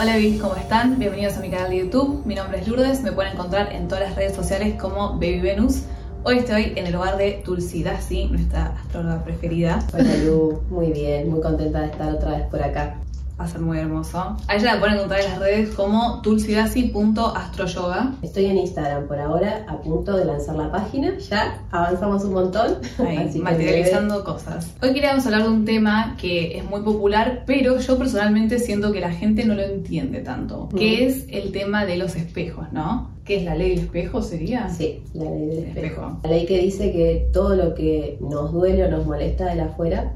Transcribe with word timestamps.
Hola 0.00 0.14
Baby, 0.14 0.38
¿cómo 0.38 0.56
están? 0.56 0.98
Bienvenidos 0.98 1.36
a 1.36 1.40
mi 1.40 1.50
canal 1.50 1.68
de 1.68 1.80
YouTube. 1.80 2.22
Mi 2.24 2.34
nombre 2.34 2.58
es 2.58 2.66
Lourdes, 2.66 3.02
me 3.02 3.12
pueden 3.12 3.34
encontrar 3.34 3.70
en 3.70 3.86
todas 3.86 4.04
las 4.04 4.16
redes 4.16 4.34
sociales 4.34 4.80
como 4.80 5.10
Baby 5.16 5.40
Venus. 5.40 5.82
Hoy 6.24 6.38
estoy 6.38 6.72
en 6.76 6.86
el 6.86 6.94
hogar 6.94 7.18
de 7.18 7.42
Tulsi 7.44 7.82
Dasi, 7.82 8.24
nuestra 8.24 8.68
astróloga 8.82 9.22
preferida. 9.22 9.86
Hola 9.92 10.16
Lu, 10.24 10.62
muy 10.70 10.90
bien, 10.90 11.28
muy 11.28 11.42
contenta 11.42 11.80
de 11.80 11.88
estar 11.88 12.14
otra 12.14 12.38
vez 12.38 12.46
por 12.46 12.62
acá. 12.62 12.96
Va 13.40 13.44
a 13.46 13.48
ser 13.48 13.62
muy 13.62 13.78
hermoso. 13.78 14.36
A 14.48 14.54
ella 14.56 14.74
la 14.74 14.80
pueden 14.80 14.96
encontrar 14.96 15.20
en 15.20 15.30
las 15.30 15.38
redes 15.38 15.70
como 15.74 16.20
tulsidasi.astroyoga. 16.20 18.12
Estoy 18.20 18.44
en 18.44 18.58
Instagram 18.58 19.06
por 19.08 19.18
ahora, 19.18 19.64
a 19.66 19.78
punto 19.80 20.14
de 20.14 20.26
lanzar 20.26 20.56
la 20.56 20.70
página. 20.70 21.16
Ya 21.18 21.62
avanzamos 21.70 22.22
un 22.24 22.34
montón. 22.34 22.76
Ahí, 22.98 23.30
que 23.32 23.38
materializando 23.38 24.24
cosas. 24.24 24.74
Hoy 24.82 24.92
queríamos 24.92 25.24
hablar 25.24 25.44
de 25.44 25.48
un 25.48 25.64
tema 25.64 26.16
que 26.20 26.58
es 26.58 26.64
muy 26.68 26.82
popular, 26.82 27.44
pero 27.46 27.78
yo 27.78 27.96
personalmente 27.96 28.58
siento 28.58 28.92
que 28.92 29.00
la 29.00 29.10
gente 29.10 29.44
no 29.46 29.54
lo 29.54 29.62
entiende 29.62 30.20
tanto, 30.20 30.68
que 30.76 30.90
Mm. 31.00 31.08
es 31.08 31.24
el 31.30 31.50
tema 31.52 31.86
de 31.86 31.96
los 31.96 32.16
espejos, 32.16 32.66
¿no? 32.72 33.10
¿Qué 33.24 33.36
es 33.38 33.44
la 33.44 33.54
ley 33.54 33.70
del 33.70 33.84
espejo 33.86 34.20
sería? 34.22 34.68
Sí, 34.68 35.02
la 35.14 35.24
ley 35.30 35.46
del 35.46 35.58
El 35.60 35.64
espejo. 35.68 35.86
espejo. 36.02 36.20
La 36.24 36.30
ley 36.30 36.44
que 36.46 36.58
dice 36.58 36.92
que 36.92 37.30
todo 37.32 37.54
lo 37.56 37.74
que 37.74 38.18
nos 38.20 38.52
duele 38.52 38.84
o 38.84 38.90
nos 38.90 39.06
molesta 39.06 39.46
de 39.46 39.54
la 39.54 39.64
afuera 39.66 40.12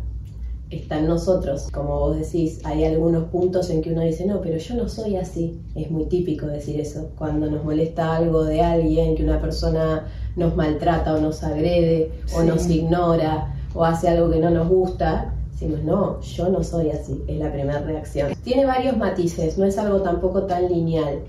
está 0.76 0.98
en 0.98 1.06
nosotros. 1.06 1.68
Como 1.72 1.98
vos 2.00 2.18
decís, 2.18 2.60
hay 2.64 2.84
algunos 2.84 3.24
puntos 3.24 3.70
en 3.70 3.82
que 3.82 3.92
uno 3.92 4.02
dice, 4.02 4.26
no, 4.26 4.40
pero 4.40 4.58
yo 4.58 4.74
no 4.74 4.88
soy 4.88 5.16
así. 5.16 5.60
Es 5.74 5.90
muy 5.90 6.06
típico 6.06 6.46
decir 6.46 6.80
eso. 6.80 7.10
Cuando 7.16 7.50
nos 7.50 7.64
molesta 7.64 8.16
algo 8.16 8.44
de 8.44 8.60
alguien, 8.60 9.14
que 9.14 9.24
una 9.24 9.40
persona 9.40 10.06
nos 10.36 10.56
maltrata 10.56 11.14
o 11.14 11.20
nos 11.20 11.42
agrede 11.42 12.10
o 12.36 12.42
nos 12.42 12.68
ignora 12.68 13.54
o 13.74 13.84
hace 13.84 14.08
algo 14.08 14.30
que 14.30 14.38
no 14.38 14.50
nos 14.50 14.68
gusta, 14.68 15.34
decimos, 15.52 15.82
no, 15.82 16.20
yo 16.20 16.48
no 16.48 16.62
soy 16.62 16.90
así. 16.90 17.22
Es 17.26 17.38
la 17.38 17.52
primera 17.52 17.80
reacción. 17.80 18.32
Tiene 18.42 18.66
varios 18.66 18.96
matices, 18.96 19.58
no 19.58 19.64
es 19.64 19.78
algo 19.78 20.02
tampoco 20.02 20.44
tan 20.44 20.68
lineal. 20.68 21.20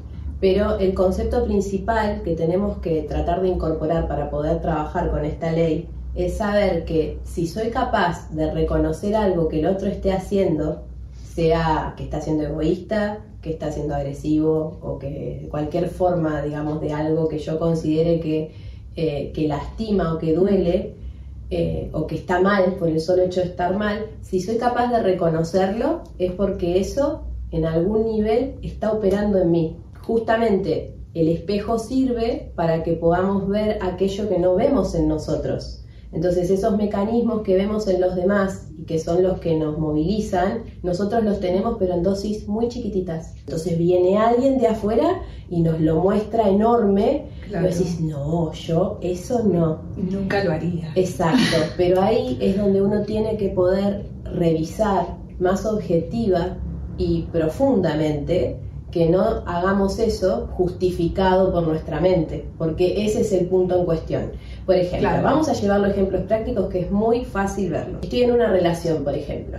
Pero 0.42 0.78
el 0.78 0.94
concepto 0.94 1.46
principal 1.46 2.22
que 2.24 2.36
tenemos 2.36 2.78
que 2.80 3.04
tratar 3.04 3.42
de 3.42 3.48
incorporar 3.48 4.08
para 4.08 4.30
poder 4.30 4.62
trabajar 4.62 5.10
con 5.10 5.24
esta 5.26 5.52
ley 5.52 5.88
es 6.16 6.38
saber 6.38 6.86
que 6.86 7.20
si 7.24 7.46
soy 7.46 7.70
capaz 7.70 8.30
de 8.32 8.52
reconocer 8.52 9.16
algo 9.16 9.50
que 9.50 9.60
el 9.60 9.68
otro 9.68 9.88
esté 9.88 10.14
haciendo, 10.14 10.84
sea 11.14 11.94
que 11.98 12.06
está 12.06 12.22
siendo 12.22 12.44
egoísta, 12.46 13.20
que 13.42 13.52
está 13.52 13.72
siendo 13.72 13.94
agresivo 13.96 14.80
o 14.82 14.98
que 14.98 15.48
cualquier 15.52 15.90
forma, 15.90 16.42
digamos, 16.42 16.80
de 16.82 16.94
algo 16.94 17.28
que 17.28 17.38
yo 17.40 17.60
considere 17.60 18.20
que, 18.20 18.52
eh, 18.96 19.48
lastima 19.48 20.14
o 20.14 20.18
que 20.18 20.34
duele, 20.34 20.96
eh, 21.52 21.90
o 21.94 22.08
que 22.08 22.16
está 22.16 22.40
mal 22.40 22.76
por 22.80 22.90
el 22.90 23.00
solo 23.00 23.24
hecho 23.24 23.42
de 23.42 23.48
estar 23.48 23.76
mal, 23.78 24.08
si 24.22 24.40
soy 24.40 24.58
capaz 24.58 24.92
de 24.92 25.04
reconocerlo 25.04 26.02
es 26.18 26.32
porque 26.32 26.80
eso 26.80 27.26
en 27.52 27.66
algún 27.66 28.06
nivel 28.06 28.56
está 28.64 28.92
operando 28.92 29.40
en 29.40 29.52
mí. 29.52 29.78
Justamente 30.02 30.96
el 31.14 31.30
espejo 31.30 31.78
sirve 31.78 32.52
para 32.56 32.84
que 32.84 32.94
podamos 32.94 33.48
ver 33.48 33.78
aquello 33.82 34.28
que 34.28 34.40
no 34.40 34.56
vemos 34.56 34.96
en 34.96 35.08
nosotros. 35.08 35.85
Entonces 36.16 36.50
esos 36.50 36.78
mecanismos 36.78 37.42
que 37.42 37.56
vemos 37.56 37.88
en 37.88 38.00
los 38.00 38.16
demás 38.16 38.70
y 38.80 38.86
que 38.86 39.00
son 39.00 39.22
los 39.22 39.40
que 39.40 39.58
nos 39.58 39.78
movilizan, 39.78 40.64
nosotros 40.82 41.24
los 41.26 41.40
tenemos 41.42 41.76
pero 41.78 41.94
en 41.94 42.04
dosis 42.04 42.48
muy 42.48 42.70
chiquititas. 42.70 43.36
Entonces 43.40 43.78
viene 43.78 44.18
alguien 44.18 44.58
de 44.58 44.68
afuera 44.68 45.22
y 45.50 45.62
nos 45.62 45.80
lo 45.82 46.00
muestra 46.00 46.50
enorme 46.50 47.26
Claro. 47.50 47.66
y 47.66 47.70
vos 47.70 47.78
decís, 47.78 48.00
no, 48.02 48.52
yo 48.54 48.98
eso 49.02 49.44
no. 49.44 49.80
Nunca 49.98 50.44
lo 50.44 50.52
haría. 50.52 50.92
Exacto, 50.96 51.58
pero 51.78 52.02
ahí 52.02 52.38
es 52.42 52.58
donde 52.58 52.82
uno 52.82 53.02
tiene 53.02 53.38
que 53.38 53.50
poder 53.50 54.06
revisar 54.24 55.18
más 55.40 55.66
objetiva 55.66 56.58
y 56.98 57.24
profundamente 57.32 58.58
que 58.92 59.10
no 59.10 59.44
hagamos 59.46 60.00
eso 60.00 60.48
justificado 60.52 61.52
por 61.52 61.68
nuestra 61.68 62.00
mente, 62.00 62.46
porque 62.58 63.06
ese 63.06 63.22
es 63.22 63.32
el 63.34 63.48
punto 63.48 63.78
en 63.80 63.86
cuestión. 63.86 64.32
Por 64.66 64.76
ejemplo, 64.76 65.10
Claro. 65.10 65.24
vamos 65.24 65.50
a 65.50 65.54
llevarlo 65.54 65.88
a 65.88 65.90
ejemplos 65.90 66.22
prácticos 66.24 66.68
que 66.70 66.80
es 66.82 66.92
muy 66.92 67.26
fácil 67.26 67.72
verlo. 67.72 68.00
Estoy 68.02 68.24
en 68.24 68.32
una 68.32 68.48
relación, 68.48 69.04
por 69.04 69.14
ejemplo, 69.16 69.58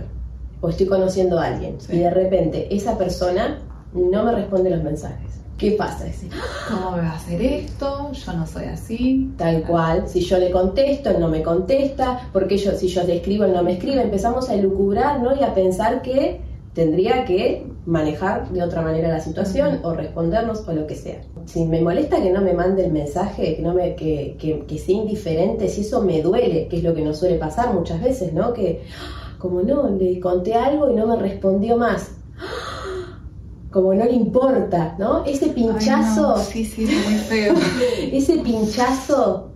o 0.61 0.69
estoy 0.69 0.87
conociendo 0.87 1.39
a 1.39 1.45
alguien 1.47 1.75
Sí. 1.79 1.95
y 1.95 1.99
de 1.99 2.09
repente 2.09 2.67
esa 2.75 2.97
persona 2.97 3.59
no 3.93 4.23
me 4.23 4.31
responde 4.31 4.69
los 4.71 4.83
mensajes. 4.83 5.33
¿Qué 5.57 5.71
pasa? 5.71 6.03
Decís, 6.05 6.29
¿Cómo 6.69 6.91
me 6.91 7.01
va 7.01 7.09
a 7.11 7.15
hacer 7.15 7.41
esto? 7.41 8.11
Yo 8.11 8.33
no 8.33 8.45
soy 8.45 8.65
así. 8.65 9.33
Tal 9.37 9.63
cual, 9.63 10.03
si 10.07 10.21
yo 10.21 10.37
le 10.37 10.51
contesto, 10.51 11.09
él 11.09 11.19
no 11.19 11.29
me 11.29 11.41
contesta, 11.41 12.29
porque 12.31 12.57
yo, 12.57 12.73
si 12.73 12.87
yo 12.87 13.03
le 13.03 13.15
escribo, 13.17 13.43
él 13.45 13.53
no 13.53 13.63
me 13.63 13.73
escribe, 13.73 14.03
empezamos 14.03 14.49
a 14.49 14.53
elucubrar 14.53 15.19
¿no? 15.19 15.35
y 15.35 15.41
a 15.43 15.55
pensar 15.55 16.03
que 16.03 16.41
tendría 16.77 17.25
que 17.25 17.65
manejar 17.87 18.51
de 18.51 18.61
otra 18.61 18.83
manera 18.83 19.09
la 19.09 19.19
situación 19.19 19.79
o 19.81 19.95
respondernos 19.95 20.63
o 20.67 20.73
lo 20.73 20.85
que 20.85 20.93
sea. 20.93 21.23
Si 21.45 21.65
me 21.65 21.81
molesta 21.81 22.21
que 22.21 22.29
no 22.29 22.39
me 22.41 22.53
mande 22.53 22.85
el 22.85 22.91
mensaje, 22.91 23.55
que, 23.55 23.63
no 23.63 23.73
me, 23.73 23.95
que, 23.95 24.37
que, 24.39 24.59
que 24.59 24.77
sea 24.77 24.95
indiferente, 24.95 25.69
si 25.69 25.81
eso 25.81 26.03
me 26.03 26.21
duele, 26.21 26.67
que 26.67 26.77
es 26.77 26.83
lo 26.83 26.93
que 26.93 27.01
nos 27.01 27.17
suele 27.17 27.39
pasar 27.39 27.73
muchas 27.73 27.99
veces, 27.99 28.31
¿no? 28.31 28.53
Que 28.53 28.83
¡ah! 28.95 29.35
como 29.39 29.63
no, 29.63 29.89
le 29.89 30.19
conté 30.19 30.53
algo 30.53 30.91
y 30.91 30.93
no 30.93 31.07
me 31.07 31.15
respondió 31.15 31.77
más. 31.77 32.11
¡Ah! 32.37 33.23
Como 33.71 33.95
no 33.95 34.05
le 34.05 34.13
importa, 34.13 34.95
¿no? 34.99 35.25
Ese 35.25 35.47
pinchazo 35.47 36.35
Ay, 36.35 36.37
no. 36.37 36.43
Sí, 36.43 36.63
sí, 36.63 36.83
es 36.83 37.09
muy 37.09 37.19
feo. 37.21 37.55
ese 38.13 38.37
pinchazo 38.37 39.49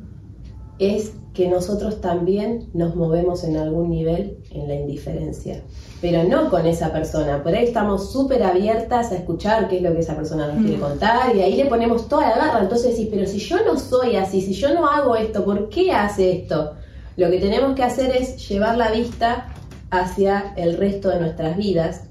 es 0.80 1.14
que 1.34 1.48
nosotros 1.48 2.02
también 2.02 2.70
nos 2.74 2.96
movemos 2.96 3.44
en 3.46 3.56
algún 3.56 3.90
nivel 3.90 4.38
en 4.52 4.68
la 4.68 4.76
indiferencia, 4.76 5.62
pero 6.02 6.24
no 6.26 6.50
con 6.50 6.66
esa 6.66 6.92
persona. 6.92 7.42
Por 7.42 7.56
ahí 7.56 7.64
estamos 7.66 8.12
súper 8.12 8.44
abiertas 8.44 9.12
a 9.12 9.16
escuchar 9.16 9.70
qué 9.70 9.78
es 9.78 9.82
lo 9.82 9.94
que 9.94 10.00
esa 10.00 10.16
persona 10.16 10.48
nos 10.48 10.58
quiere 10.58 10.78
Mm. 10.78 10.82
contar 10.82 11.36
y 11.36 11.42
ahí 11.42 11.56
le 11.56 11.68
ponemos 11.68 12.10
toda 12.10 12.30
la 12.30 12.36
garra. 12.36 12.60
Entonces 12.62 12.92
decís, 12.92 13.08
pero 13.10 13.26
si 13.26 13.40
yo 13.40 13.64
no 13.64 13.80
soy 13.80 14.18
así, 14.18 14.42
si 14.42 14.54
yo 14.54 14.74
no 14.74 14.88
hago 14.88 15.16
esto, 15.16 15.46
¿por 15.46 15.70
qué 15.70 15.94
hace 15.94 16.32
esto? 16.34 16.74
Lo 17.16 17.30
que 17.30 17.40
tenemos 17.40 17.76
que 17.76 17.84
hacer 17.84 18.14
es 18.16 18.48
llevar 18.50 18.78
la 18.78 18.92
vista 18.92 19.48
hacia 19.90 20.54
el 20.58 20.78
resto 20.78 21.10
de 21.10 21.20
nuestras 21.20 21.56
vidas 21.56 22.04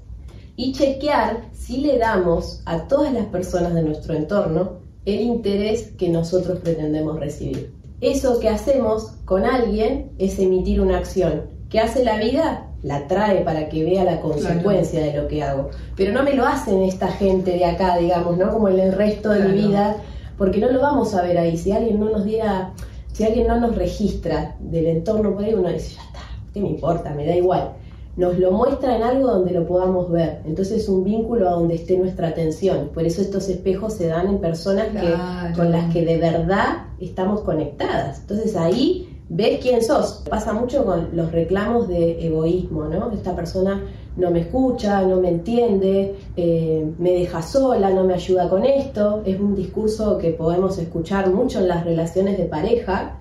y 0.55 0.73
chequear 0.73 1.49
si 1.53 1.77
le 1.77 1.97
damos 1.99 2.61
a 2.65 2.87
todas 2.87 3.13
las 3.13 3.25
personas 3.27 3.73
de 3.75 3.83
nuestro 3.83 4.15
entorno 4.15 4.79
el 5.05 5.21
interés 5.21 5.91
que 5.97 6.09
nosotros 6.09 6.59
pretendemos 6.59 7.19
recibir. 7.19 7.73
Eso 8.01 8.39
que 8.39 8.49
hacemos 8.49 9.13
con 9.25 9.45
alguien 9.45 10.11
es 10.17 10.39
emitir 10.39 10.81
una 10.81 10.97
acción. 10.97 11.43
¿Qué 11.69 11.79
hace 11.79 12.03
la 12.03 12.17
vida? 12.17 12.67
La 12.81 13.07
trae 13.07 13.41
para 13.41 13.69
que 13.69 13.83
vea 13.83 14.03
la 14.03 14.19
consecuencia 14.19 15.01
de 15.01 15.13
lo 15.13 15.27
que 15.27 15.43
hago. 15.43 15.69
Pero 15.95 16.11
no 16.11 16.23
me 16.23 16.33
lo 16.33 16.47
hacen 16.47 16.81
esta 16.81 17.09
gente 17.09 17.51
de 17.51 17.65
acá, 17.65 17.97
digamos, 17.97 18.37
¿no? 18.37 18.51
Como 18.51 18.69
en 18.69 18.79
el 18.79 18.93
resto 18.93 19.29
de 19.29 19.47
mi 19.47 19.67
vida, 19.67 19.97
porque 20.37 20.59
no 20.59 20.71
lo 20.71 20.81
vamos 20.81 21.13
a 21.13 21.21
ver 21.21 21.37
ahí. 21.37 21.55
Si 21.57 21.71
alguien 21.71 21.99
no 21.99 22.09
nos 22.09 22.25
diera, 22.25 22.73
si 23.13 23.23
alguien 23.23 23.47
no 23.47 23.59
nos 23.59 23.75
registra 23.75 24.55
del 24.59 24.87
entorno 24.87 25.35
por 25.35 25.43
ahí, 25.43 25.53
uno 25.53 25.69
dice, 25.69 25.95
ya 25.95 26.01
está, 26.01 26.21
¿qué 26.53 26.59
me 26.59 26.69
importa? 26.69 27.13
Me 27.13 27.25
da 27.25 27.35
igual 27.35 27.75
nos 28.17 28.37
lo 28.37 28.51
muestra 28.51 28.95
en 28.95 29.03
algo 29.03 29.27
donde 29.27 29.51
lo 29.51 29.65
podamos 29.65 30.11
ver. 30.11 30.41
Entonces 30.45 30.83
es 30.83 30.89
un 30.89 31.03
vínculo 31.03 31.47
a 31.47 31.51
donde 31.53 31.75
esté 31.75 31.97
nuestra 31.97 32.29
atención. 32.29 32.89
Por 32.93 33.05
eso 33.05 33.21
estos 33.21 33.47
espejos 33.49 33.93
se 33.93 34.07
dan 34.07 34.27
en 34.27 34.39
personas 34.39 34.87
que, 34.87 35.55
con 35.55 35.71
las 35.71 35.91
que 35.93 36.05
de 36.05 36.17
verdad 36.17 36.87
estamos 36.99 37.41
conectadas. 37.41 38.21
Entonces 38.21 38.55
ahí 38.55 39.11
ves 39.29 39.59
quién 39.61 39.81
sos. 39.81 40.23
Pasa 40.29 40.53
mucho 40.53 40.85
con 40.85 41.15
los 41.15 41.31
reclamos 41.31 41.87
de 41.87 42.25
egoísmo, 42.25 42.85
¿no? 42.85 43.11
Esta 43.11 43.33
persona 43.33 43.81
no 44.17 44.29
me 44.29 44.41
escucha, 44.41 45.03
no 45.03 45.21
me 45.21 45.29
entiende, 45.29 46.15
eh, 46.35 46.91
me 46.99 47.11
deja 47.13 47.41
sola, 47.41 47.91
no 47.91 48.03
me 48.03 48.13
ayuda 48.13 48.49
con 48.49 48.65
esto. 48.65 49.21
Es 49.25 49.39
un 49.39 49.55
discurso 49.55 50.17
que 50.17 50.31
podemos 50.31 50.77
escuchar 50.77 51.31
mucho 51.31 51.59
en 51.59 51.69
las 51.69 51.85
relaciones 51.85 52.37
de 52.37 52.43
pareja, 52.43 53.19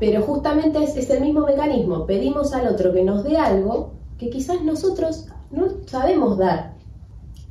pero 0.00 0.22
justamente 0.22 0.82
es, 0.82 0.96
es 0.96 1.10
el 1.10 1.20
mismo 1.20 1.40
mecanismo. 1.46 2.06
Pedimos 2.06 2.52
al 2.54 2.68
otro 2.68 2.92
que 2.92 3.02
nos 3.04 3.24
dé 3.24 3.36
algo 3.36 3.92
que 4.18 4.30
quizás 4.30 4.62
nosotros 4.62 5.26
no 5.50 5.66
sabemos 5.86 6.38
dar. 6.38 6.74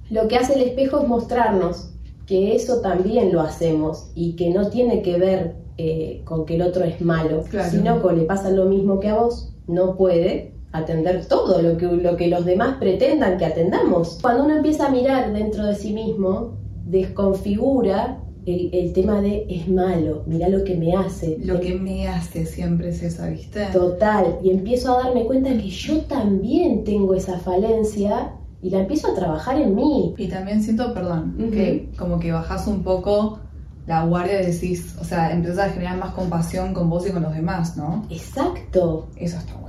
Lo 0.10 0.28
que 0.28 0.38
hace 0.38 0.54
el 0.56 0.62
espejo 0.62 1.00
es 1.00 1.07
mostrarnos 1.07 1.90
que 2.25 2.56
eso 2.56 2.80
también 2.81 3.34
lo 3.34 3.42
hacemos 3.42 4.12
y 4.16 4.36
que 4.36 4.50
no 4.50 4.69
tiene 4.69 5.01
que 5.01 5.18
ver 5.18 5.56
eh, 5.78 6.22
con 6.25 6.45
que 6.45 6.56
el 6.56 6.62
otro 6.62 6.84
es 6.84 7.01
malo, 7.01 7.44
Claro. 7.50 7.69
sino 7.72 8.01
que 8.01 8.13
le 8.16 8.24
pasa 8.24 8.50
lo 8.50 8.66
mismo 8.66 9.00
que 9.00 9.10
a 9.10 9.16
vos, 9.16 9.54
no 9.68 9.96
puede 9.96 10.54
atender 10.72 11.25
todo 11.28 11.62
lo 11.62 11.78
que, 11.78 11.86
lo 11.86 12.16
que 12.18 12.28
los 12.28 12.46
demás 12.46 12.78
pretendan 12.80 13.38
que 13.38 13.46
atendamos. 13.46 14.19
Cuando 14.22 14.46
uno 14.46 14.56
empieza 14.56 14.88
a 14.88 14.89
mirar 14.89 15.34
dentro 15.34 15.66
de 15.66 15.75
sí 15.75 15.94
mismo, 15.94 16.51
desconfigura 16.86 18.19
el, 18.45 18.69
el 18.74 18.94
tema 18.94 19.22
de 19.22 19.45
es 19.50 19.68
malo, 19.68 20.24
mira 20.28 20.50
lo 20.50 20.63
que 20.63 20.75
me 20.75 20.95
hace. 20.95 21.38
Lo 21.44 21.60
que 21.60 21.75
me 21.75 22.07
hace 22.07 22.45
siempre 22.45 22.90
es 22.90 23.04
eso, 23.04 23.25
¿viste? 23.28 23.66
Total, 23.72 24.40
y 24.44 24.51
empiezo 24.51 24.98
a 24.98 25.04
darme 25.04 25.25
cuenta 25.25 25.51
que 25.51 25.69
yo 25.69 26.01
también 26.01 26.84
tengo 26.84 27.13
esa 27.13 27.40
falencia 27.40 28.34
y 28.62 28.69
la 28.69 28.80
empiezo 28.80 29.12
a 29.12 29.16
trabajar 29.16 29.62
en 29.62 29.75
mí. 29.75 30.13
Y 30.18 30.28
también 30.28 30.63
siento, 30.63 30.94
perdón, 30.94 31.36
que 31.51 31.90
como 31.98 32.19
que 32.19 32.31
bajás 32.31 32.68
un 32.68 32.84
poco 32.84 33.40
la 33.86 34.06
guardia 34.06 34.42
y 34.42 34.46
decís, 34.46 34.96
o 35.01 35.04
sea, 35.04 35.31
empezás 35.31 35.60
a 35.60 35.69
generar 35.72 35.98
más 35.98 36.13
compasión 36.13 36.74
con 36.74 36.89
vos 36.89 37.06
y 37.07 37.12
con 37.12 37.24
los 37.24 37.34
demás, 37.34 37.75
¿no? 37.75 38.06
Exacto. 38.10 39.10
Eso 39.18 39.38
está. 39.38 39.62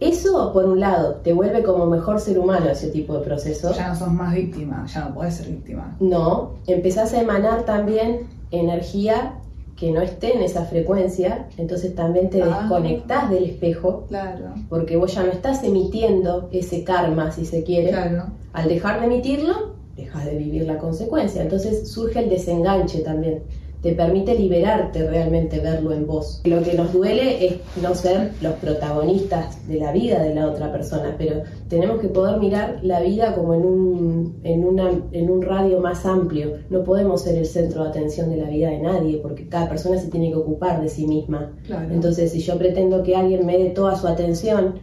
Eso, 0.00 0.52
por 0.54 0.64
un 0.64 0.80
lado, 0.80 1.16
te 1.16 1.32
vuelve 1.34 1.62
como 1.62 1.84
mejor 1.86 2.20
ser 2.20 2.38
humano 2.38 2.70
ese 2.70 2.88
tipo 2.88 3.14
de 3.18 3.20
proceso. 3.20 3.72
Ya 3.74 3.88
no 3.88 3.96
sos 3.96 4.10
más 4.12 4.34
víctima, 4.34 4.86
ya 4.86 5.04
no 5.08 5.14
podés 5.14 5.34
ser 5.34 5.48
víctima. 5.48 5.94
No, 6.00 6.52
empezás 6.66 7.12
a 7.12 7.20
emanar 7.20 7.64
también 7.64 8.26
energía 8.50 9.34
que 9.76 9.92
no 9.92 10.00
esté 10.02 10.34
en 10.36 10.42
esa 10.42 10.64
frecuencia, 10.64 11.46
entonces 11.56 11.94
también 11.94 12.28
te 12.30 12.42
Ah. 12.42 12.60
desconectás 12.60 13.30
del 13.30 13.44
espejo, 13.44 14.04
Claro, 14.08 14.54
porque 14.68 14.96
vos 14.96 15.14
ya 15.14 15.22
no 15.22 15.32
estás 15.32 15.62
emitiendo 15.64 16.48
ese 16.52 16.84
karma, 16.84 17.30
si 17.32 17.44
se 17.46 17.62
quiere. 17.62 17.90
claro. 17.90 18.24
Al 18.52 18.68
dejar 18.68 19.00
de 19.00 19.06
emitirlo, 19.06 19.74
dejas 19.96 20.24
de 20.26 20.36
vivir 20.36 20.62
la 20.66 20.78
consecuencia. 20.78 21.42
Entonces 21.42 21.90
surge 21.90 22.18
el 22.20 22.28
desenganche 22.30 23.00
también. 23.00 23.42
Te 23.82 23.92
permite 23.92 24.34
liberarte 24.34 25.08
realmente, 25.08 25.58
verlo 25.58 25.92
en 25.92 26.06
vos. 26.06 26.42
Lo 26.44 26.62
que 26.62 26.74
nos 26.74 26.92
duele 26.92 27.46
es 27.46 27.54
no 27.80 27.94
ser 27.94 28.32
los 28.42 28.54
protagonistas 28.54 29.66
de 29.66 29.78
la 29.78 29.92
vida 29.92 30.22
de 30.22 30.34
la 30.34 30.48
otra 30.48 30.70
persona, 30.70 31.14
pero 31.16 31.42
tenemos 31.68 32.00
que 32.00 32.08
poder 32.08 32.38
mirar 32.38 32.80
la 32.82 33.00
vida 33.00 33.34
como 33.34 33.54
en 33.54 33.64
un, 33.64 34.40
en 34.44 34.64
una, 34.64 34.90
en 35.12 35.30
un 35.30 35.40
radio 35.40 35.80
más 35.80 36.04
amplio. 36.04 36.56
No 36.68 36.84
podemos 36.84 37.22
ser 37.22 37.38
el 37.38 37.46
centro 37.46 37.84
de 37.84 37.90
atención 37.90 38.30
de 38.30 38.36
la 38.36 38.50
vida 38.50 38.68
de 38.68 38.80
nadie, 38.80 39.18
porque 39.18 39.48
cada 39.48 39.68
persona 39.68 39.98
se 39.98 40.08
tiene 40.08 40.30
que 40.30 40.36
ocupar 40.36 40.82
de 40.82 40.88
sí 40.88 41.06
misma. 41.06 41.52
Claro. 41.66 41.92
Entonces, 41.92 42.32
si 42.32 42.40
yo 42.40 42.58
pretendo 42.58 43.02
que 43.02 43.16
alguien 43.16 43.46
me 43.46 43.56
dé 43.56 43.70
toda 43.70 43.96
su 43.96 44.06
atención, 44.06 44.74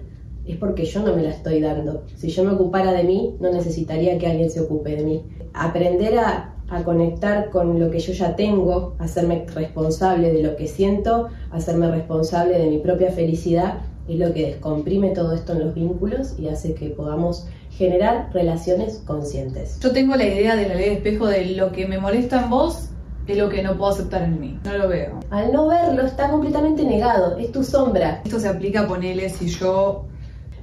es 0.48 0.56
porque 0.58 0.86
yo 0.86 1.02
no 1.02 1.16
me 1.16 1.24
la 1.24 1.30
estoy 1.30 1.60
dando. 1.60 2.04
Si 2.16 2.30
yo 2.30 2.44
me 2.44 2.54
ocupara 2.54 2.94
de 2.94 3.04
mí, 3.04 3.36
no 3.40 3.52
necesitaría 3.52 4.18
que 4.18 4.28
alguien 4.28 4.50
se 4.50 4.62
ocupe 4.62 4.96
de 4.96 5.04
mí. 5.04 5.24
Aprender 5.54 6.18
a, 6.20 6.57
a 6.70 6.84
conectar 6.84 7.50
con 7.50 7.80
lo 7.80 7.90
que 7.92 8.00
yo 8.00 8.14
ya 8.14 8.36
tengo, 8.36 8.96
hacerme 9.00 9.46
responsable 9.54 10.32
de 10.32 10.44
lo 10.44 10.56
que 10.56 10.68
siento, 10.68 11.30
hacerme 11.52 11.90
responsable 11.90 12.58
de 12.58 12.70
mi 12.70 12.80
propia 12.80 13.12
felicidad, 13.12 13.80
es 14.08 14.20
lo 14.20 14.34
que 14.34 14.48
descomprime 14.48 15.10
todo 15.10 15.34
esto 15.34 15.54
en 15.54 15.60
los 15.60 15.74
vínculos 15.74 16.40
y 16.40 16.48
hace 16.48 16.74
que 16.74 16.90
podamos 16.90 17.48
generar 17.72 18.30
relaciones 18.34 19.02
conscientes. 19.06 19.80
Yo 19.82 19.92
tengo 19.92 20.16
la 20.16 20.26
idea 20.26 20.56
de 20.56 20.68
la 20.68 20.76
ley 20.76 20.90
de 20.90 20.94
espejo 20.96 21.28
de 21.28 21.46
lo 21.46 21.72
que 21.72 21.88
me 21.88 22.00
molesta 22.00 22.44
en 22.44 22.50
vos 22.50 22.90
es 23.28 23.38
lo 23.38 23.50
que 23.50 23.62
no 23.62 23.78
puedo 23.78 23.92
aceptar 23.92 24.24
en 24.24 24.40
mí. 24.40 24.60
No 24.64 24.78
lo 24.78 24.88
veo. 24.88 25.20
Al 25.30 25.52
no 25.52 25.68
verlo, 25.68 26.04
está 26.04 26.30
completamente 26.30 26.84
negado, 26.84 27.38
es 27.38 27.52
tu 27.52 27.64
sombra. 27.64 28.22
Esto 28.24 28.40
se 28.40 28.48
aplica 28.48 28.82
a 28.82 28.88
ponerle 28.88 29.30
si 29.30 29.50
yo 29.50 30.06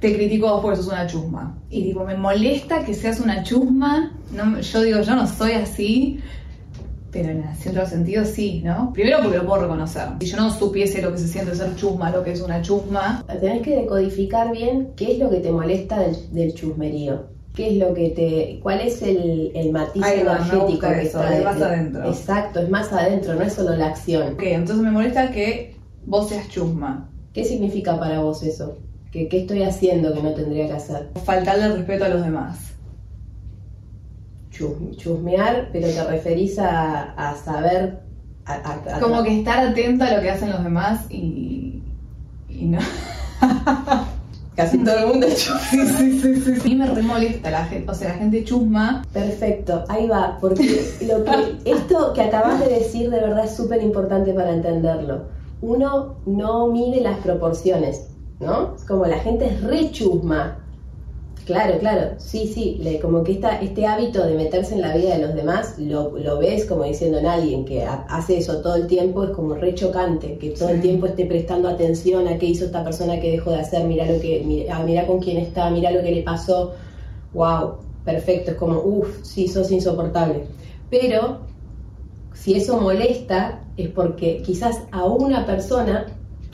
te 0.09 0.15
critico 0.15 0.47
a 0.47 0.51
vos 0.53 0.61
porque 0.61 0.77
sos 0.77 0.87
una 0.87 1.07
chusma. 1.07 1.57
Y 1.69 1.83
tipo, 1.83 2.03
me 2.03 2.15
molesta 2.17 2.83
que 2.85 2.93
seas 2.93 3.19
una 3.19 3.43
chusma. 3.43 4.11
No, 4.31 4.59
yo 4.59 4.81
digo, 4.81 5.01
yo 5.01 5.15
no 5.15 5.27
soy 5.27 5.53
así. 5.53 6.19
Pero 7.11 7.29
en 7.29 7.43
cierto 7.55 7.85
sentido 7.87 8.25
sí, 8.25 8.61
¿no? 8.63 8.91
Primero 8.93 9.19
porque 9.23 9.37
lo 9.37 9.45
puedo 9.45 9.61
reconocer. 9.63 10.03
Si 10.19 10.25
yo 10.27 10.37
no 10.37 10.51
supiese 10.51 11.01
lo 11.01 11.11
que 11.13 11.17
se 11.17 11.27
siente 11.29 11.55
ser 11.55 11.73
chusma, 11.75 12.11
lo 12.11 12.23
que 12.23 12.33
es 12.33 12.41
una 12.41 12.61
chusma, 12.61 13.23
Tenés 13.39 13.61
que 13.61 13.75
decodificar 13.77 14.51
bien 14.51 14.89
qué 14.97 15.13
es 15.13 15.19
lo 15.19 15.29
que 15.29 15.37
te 15.39 15.51
molesta 15.51 15.99
del, 15.99 16.15
del 16.33 16.53
chusmerío. 16.53 17.27
¿Qué 17.55 17.69
es 17.71 17.77
lo 17.77 17.93
que 17.93 18.09
te. 18.09 18.59
¿Cuál 18.61 18.81
es 18.81 19.01
el, 19.01 19.51
el 19.55 19.71
matiz 19.71 20.03
energético 20.05 20.65
gusta 20.67 20.93
que 20.93 21.01
eso, 21.07 21.19
está 21.21 21.31
es 21.31 21.37
de- 21.39 21.43
más 21.45 21.57
de- 21.59 21.65
adentro. 21.65 22.03
Exacto, 22.09 22.59
es 22.59 22.69
más 22.69 22.91
adentro, 22.91 23.33
no 23.35 23.41
es 23.43 23.53
solo 23.53 23.75
la 23.77 23.87
acción. 23.87 24.33
ok, 24.33 24.43
entonces 24.43 24.83
me 24.83 24.91
molesta 24.91 25.31
que 25.31 25.73
vos 26.05 26.27
seas 26.27 26.49
chusma. 26.49 27.09
¿Qué 27.31 27.45
significa 27.45 27.97
para 27.97 28.19
vos 28.19 28.43
eso? 28.43 28.77
¿Qué, 29.15 29.29
qué 29.29 29.39
estoy 29.43 29.63
haciendo 29.63 30.13
que 30.13 30.21
no 30.21 30.33
tendría 30.33 30.67
que 30.67 30.73
hacer? 30.73 31.07
Faltarle 31.23 31.67
el 31.67 31.77
respeto 31.77 32.03
a 32.03 32.09
los 32.09 32.21
demás. 32.21 32.57
Chus- 34.51 34.97
chusmear, 34.97 35.69
pero 35.71 35.87
te 35.87 36.03
referís 36.03 36.59
a, 36.59 37.13
a 37.13 37.33
saber. 37.37 37.99
a- 38.45 38.55
a- 38.55 38.97
a- 38.97 38.99
Como 38.99 39.23
que 39.23 39.39
estar 39.39 39.67
atenta 39.67 40.07
a 40.07 40.17
lo 40.17 40.21
que 40.21 40.31
hacen 40.31 40.49
los 40.49 40.61
demás 40.61 41.05
y. 41.09 41.81
y 42.49 42.65
no. 42.65 42.79
Casi 44.57 44.79
todo 44.79 44.97
el 44.99 45.07
mundo 45.07 45.27
es 45.27 45.45
chus- 45.45 45.61
Sí, 45.69 45.87
sí, 45.87 46.19
sí, 46.21 46.41
sí. 46.41 46.59
A 46.59 46.63
mí 46.65 46.75
me 46.75 46.85
remolesta 46.87 47.51
la 47.51 47.63
gente, 47.67 47.89
o 47.89 47.93
sea, 47.95 48.09
la 48.09 48.15
gente 48.15 48.43
chusma. 48.43 49.05
Perfecto, 49.13 49.85
ahí 49.87 50.09
va, 50.09 50.37
porque 50.41 50.91
lo 51.07 51.23
que, 51.23 51.55
esto 51.71 52.11
que 52.11 52.21
acabas 52.21 52.59
de 52.59 52.67
decir 52.67 53.09
de 53.09 53.21
verdad 53.21 53.45
es 53.45 53.55
súper 53.55 53.81
importante 53.81 54.33
para 54.33 54.51
entenderlo. 54.51 55.23
Uno 55.61 56.15
no 56.25 56.67
mide 56.67 56.99
las 56.99 57.17
proporciones, 57.19 58.07
¿no? 58.39 58.75
Es 58.75 58.83
como 58.85 59.05
la 59.05 59.19
gente 59.19 59.45
es 59.45 59.61
re 59.63 59.91
chusma. 59.91 60.57
Claro, 61.45 61.77
claro, 61.79 62.15
sí, 62.17 62.47
sí, 62.47 62.77
le- 62.81 62.99
como 62.99 63.23
que 63.23 63.33
esta, 63.33 63.61
este 63.61 63.85
hábito 63.85 64.25
de 64.25 64.33
meterse 64.35 64.73
en 64.75 64.81
la 64.81 64.95
vida 64.95 65.15
de 65.15 65.27
los 65.27 65.35
demás 65.35 65.75
lo, 65.77 66.17
lo 66.17 66.39
ves 66.39 66.65
como 66.65 66.83
diciendo 66.85 67.19
en 67.19 67.27
alguien 67.27 67.65
que 67.65 67.83
ha- 67.83 68.05
hace 68.09 68.37
eso 68.37 68.61
todo 68.61 68.75
el 68.75 68.87
tiempo, 68.87 69.23
es 69.25 69.29
como 69.31 69.53
re 69.55 69.75
chocante, 69.75 70.37
que 70.39 70.51
todo 70.51 70.69
el 70.69 70.81
tiempo 70.81 71.05
esté 71.05 71.25
prestando 71.27 71.69
atención 71.69 72.27
a 72.27 72.37
qué 72.39 72.47
hizo 72.47 72.65
esta 72.65 72.83
persona 72.83 73.19
que 73.19 73.31
dejó 73.31 73.51
de 73.51 73.57
hacer, 73.59 73.85
mira 73.87 74.05
lo 74.11 74.19
que, 74.19 74.41
mira, 74.45 74.77
ah, 74.77 74.83
mira 74.83 75.05
con 75.05 75.19
quién 75.19 75.37
está, 75.37 75.69
mira 75.69 75.91
lo 75.91 76.01
que 76.01 76.11
le 76.13 76.23
pasó, 76.23 76.73
wow, 77.33 77.75
perfecto, 78.03 78.51
es 78.51 78.57
como, 78.57 78.79
uff, 78.81 79.23
sí, 79.23 79.47
sos 79.47 79.71
insoportable. 79.71 80.45
Pero 80.89 81.39
si 82.33 82.53
eso 82.55 82.79
molesta 82.79 83.61
es 83.77 83.89
porque 83.89 84.41
quizás 84.43 84.81
a 84.91 85.05
una 85.05 85.45
persona 85.45 86.05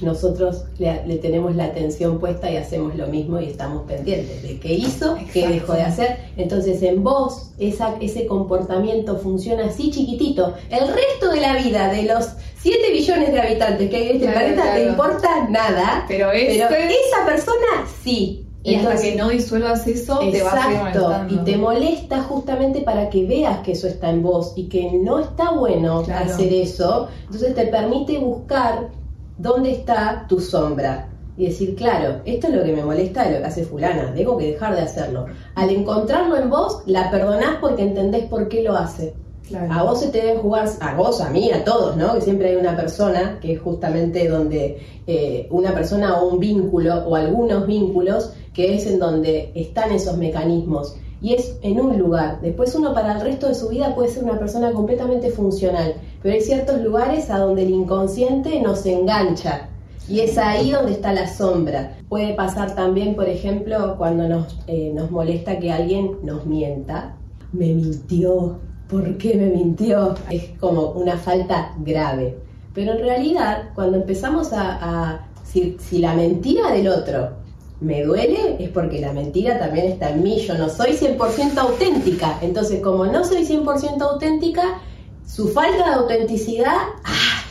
nosotros 0.01 0.63
le, 0.77 1.06
le 1.06 1.18
tenemos 1.18 1.56
la 1.56 1.65
atención 1.65 2.19
puesta 2.19 2.50
y 2.51 2.57
hacemos 2.57 2.95
lo 2.95 3.07
mismo 3.07 3.39
y 3.39 3.45
estamos 3.45 3.83
pendientes 3.88 4.42
de 4.44 4.59
qué 4.59 4.74
hizo, 4.74 5.18
qué 5.33 5.48
dejó 5.48 5.74
de 5.74 5.83
hacer. 5.83 6.18
Entonces 6.38 6.81
en 6.83 7.03
vos 7.03 7.51
esa, 7.59 7.95
ese 8.01 8.25
comportamiento 8.27 9.18
funciona 9.18 9.65
así 9.65 9.92
chiquitito. 9.92 10.53
El 10.69 10.88
resto 10.88 11.30
de 11.31 11.42
la 11.42 11.56
vida 11.56 11.92
de 11.92 12.03
los 12.03 12.30
7 12.62 12.92
billones 12.92 13.31
de 13.31 13.42
habitantes 13.42 13.89
que 13.89 13.95
hay 13.95 14.09
en 14.09 14.15
este 14.18 14.31
Claro, 14.31 14.39
planeta 14.39 14.74
te 14.75 14.83
importa 14.86 15.48
nada, 15.50 16.06
Pero 16.07 16.31
este. 16.31 16.65
pero 16.69 16.83
esa 16.83 17.25
persona 17.25 17.86
sí. 18.04 18.45
y 18.63 18.75
hasta 18.75 18.89
Entonces- 18.89 19.09
que 19.12 19.18
no 19.18 19.30
disuelvas 19.30 19.88
eso, 19.88 20.19
te 20.19 20.44
va 20.44 20.51
a 20.51 20.63
seguir 20.63 20.77
Exacto, 20.77 21.00
molestando. 21.01 21.33
y 21.33 21.38
te 21.45 21.57
molesta 21.57 22.21
justamente 22.21 22.81
para 22.81 23.09
que 23.09 23.25
veas 23.25 23.59
que 23.62 23.71
eso 23.71 23.88
está 23.88 24.12
en 24.12 24.21
vos 24.21 24.54
y 24.56 24.68
que 24.69 24.92
no 24.92 25.19
está 25.19 25.50
bueno 25.51 26.04
Claro. 26.04 26.31
hacer 26.31 26.54
eso, 26.54 27.07
entonces 27.25 27.56
te 27.56 27.65
permite 27.65 28.19
buscar 28.19 28.89
dónde 29.42 29.72
está 29.72 30.26
tu 30.28 30.40
sombra 30.40 31.10
y 31.38 31.48
decir, 31.48 31.76
claro, 31.76 32.22
esto 32.26 32.48
es 32.48 32.54
lo 32.54 32.64
que 32.64 32.74
me 32.74 32.84
molesta 32.84 33.24
de 33.24 33.36
lo 33.36 33.40
que 33.40 33.46
hace 33.46 33.64
fulana, 33.64 34.14
tengo 34.14 34.38
que 34.38 34.52
dejar 34.52 34.76
de 34.76 34.82
hacerlo. 34.82 35.26
Al 35.56 35.70
encontrarlo 35.70 36.38
en 36.38 36.50
vos, 36.50 36.84
la 36.86 37.10
perdonás 37.10 37.58
porque 37.60 37.84
entendés 37.84 38.26
por 38.26 38.48
qué 38.48 38.62
lo 38.62 38.76
hace. 38.76 39.14
Claro. 39.48 39.74
A 39.74 39.83
vos 39.83 40.00
se 40.00 40.10
te 40.10 40.19
deben 40.19 40.42
jugar, 40.42 40.69
a 40.80 40.95
vos, 40.95 41.19
a 41.19 41.30
mí, 41.30 41.52
a 41.52 41.64
todos, 41.64 41.98
¿no? 41.98 42.14
Que 42.14 42.21
siempre 42.21 42.50
hay 42.50 42.56
una 42.56 42.76
persona 42.76 43.40
que 43.42 43.54
es 43.54 43.60
justamente 43.60 44.30
donde 44.30 44.81
eh, 45.07 45.48
una 45.50 45.74
persona 45.74 46.21
o 46.21 46.30
un 46.30 46.40
vínculo 46.40 47.06
o 47.06 47.16
algunos 47.16 47.66
vínculos 47.66 48.33
que 48.54 48.76
es 48.76 48.86
en 48.86 49.00
donde 49.00 49.52
están 49.56 49.92
esos 49.92 50.18
mecanismos 50.18 50.95
y 51.21 51.33
es 51.33 51.57
en 51.62 51.80
un 51.80 51.98
lugar. 51.98 52.42
Después 52.42 52.74
uno 52.76 52.94
para 52.94 53.14
el 53.14 53.21
resto 53.21 53.48
de 53.48 53.56
su 53.56 53.69
vida 53.69 53.94
puede 53.94 54.10
ser 54.10 54.24
una 54.24 54.40
persona 54.40 54.71
completamente 54.71 55.30
funcional, 55.30 55.95
pero 56.21 56.35
hay 56.35 56.42
ciertos 56.42 56.81
lugares 56.81 57.30
a 57.30 57.40
donde 57.40 57.63
el 57.63 57.71
inconsciente 57.71 58.59
nos 58.61 58.85
engancha 58.85 59.69
y 60.07 60.19
es 60.19 60.37
ahí 60.37 60.71
donde 60.71 60.92
está 60.92 61.13
la 61.13 61.28
sombra. 61.28 61.97
Puede 62.09 62.33
pasar 62.33 62.75
también, 62.75 63.16
por 63.16 63.30
ejemplo, 63.30 63.95
cuando 63.97 64.28
nos, 64.28 64.59
eh, 64.68 64.92
nos 64.94 65.09
molesta 65.09 65.59
que 65.59 65.71
alguien 65.71 66.18
nos 66.23 66.45
mienta. 66.45 67.16
Me 67.54 67.73
mintió. 67.73 68.59
¿Por 68.90 69.18
qué 69.18 69.35
me 69.35 69.45
mintió? 69.45 70.16
Es 70.30 70.49
como 70.59 70.90
una 70.92 71.18
falta 71.18 71.73
grave. 71.80 72.37
Pero 72.73 72.94
en 72.94 72.99
realidad, 72.99 73.69
cuando 73.73 73.97
empezamos 73.97 74.51
a... 74.54 75.28
si 75.45 75.99
la 75.99 76.13
mentira 76.13 76.71
del 76.71 76.90
otro 76.90 77.30
me 77.80 78.04
duele, 78.04 78.57
es 78.59 78.69
porque 78.69 78.99
la 78.99 79.13
mentira 79.13 79.59
también 79.59 79.87
está 79.87 80.09
en 80.11 80.23
mí. 80.23 80.40
Yo 80.40 80.57
no 80.57 80.69
soy 80.69 80.92
100% 80.92 81.57
auténtica. 81.57 82.37
Entonces, 82.42 82.81
como 82.81 83.06
no 83.06 83.23
soy 83.23 83.45
100% 83.45 84.01
auténtica, 84.01 84.81
su 85.25 85.47
falta 85.49 85.85
de 85.90 85.95
autenticidad... 85.95 86.75
¡ay! 87.04 87.42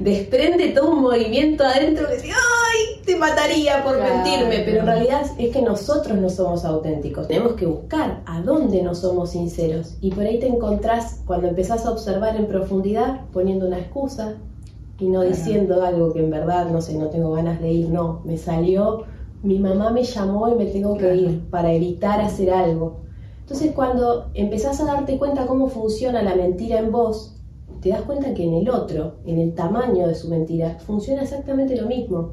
desprende 0.00 0.68
todo 0.68 0.92
un 0.92 1.02
movimiento 1.02 1.64
adentro 1.64 2.06
que 2.06 2.14
dice, 2.16 2.28
¡ay! 2.30 3.02
Te 3.04 3.16
mataría 3.16 3.82
por 3.82 3.96
Claro. 3.96 4.14
mentirme. 4.14 4.60
Pero 4.64 4.80
en 4.80 4.86
realidad 4.86 5.22
es 5.38 5.52
que 5.52 5.60
nosotros 5.62 6.16
no 6.18 6.30
somos 6.30 6.64
auténticos. 6.64 7.26
Tenemos 7.26 7.54
que 7.54 7.66
buscar 7.66 8.22
a 8.26 8.40
dónde 8.42 8.82
no 8.82 8.94
somos 8.94 9.30
sinceros. 9.32 9.96
Y 10.00 10.10
por 10.12 10.24
ahí 10.24 10.38
te 10.38 10.46
encontrás, 10.46 11.22
cuando 11.26 11.48
empezás 11.48 11.84
a 11.84 11.90
observar 11.90 12.36
en 12.36 12.46
profundidad, 12.46 13.22
poniendo 13.32 13.66
una 13.66 13.78
excusa 13.80 14.34
y 15.00 15.06
no 15.06 15.20
Claro. 15.22 15.34
diciendo 15.34 15.82
algo 15.84 16.12
que 16.12 16.20
en 16.20 16.30
verdad, 16.30 16.68
no 16.70 16.80
sé, 16.80 16.94
no 16.94 17.06
tengo 17.08 17.32
ganas 17.32 17.60
de 17.60 17.70
ir. 17.72 17.88
No, 17.88 18.20
me 18.24 18.36
salió, 18.38 19.04
mi 19.42 19.58
mamá 19.58 19.90
me 19.90 20.04
llamó 20.04 20.48
y 20.48 20.54
me 20.54 20.66
tengo 20.66 20.94
que 20.94 21.06
Claro. 21.06 21.16
ir 21.16 21.40
para 21.50 21.72
evitar 21.72 22.20
hacer 22.20 22.50
algo. 22.52 23.00
Entonces 23.48 23.72
cuando 23.74 24.30
empezás 24.34 24.78
a 24.78 24.84
darte 24.84 25.16
cuenta 25.16 25.46
cómo 25.46 25.68
funciona 25.68 26.22
la 26.22 26.34
mentira 26.34 26.80
en 26.80 26.92
vos, 26.92 27.34
te 27.80 27.88
das 27.88 28.02
cuenta 28.02 28.34
que 28.34 28.44
en 28.44 28.52
el 28.52 28.68
otro, 28.68 29.14
en 29.24 29.38
el 29.38 29.54
tamaño 29.54 30.06
de 30.06 30.14
su 30.14 30.28
mentira, 30.28 30.76
funciona 30.86 31.22
exactamente 31.22 31.74
lo 31.74 31.86
mismo. 31.88 32.32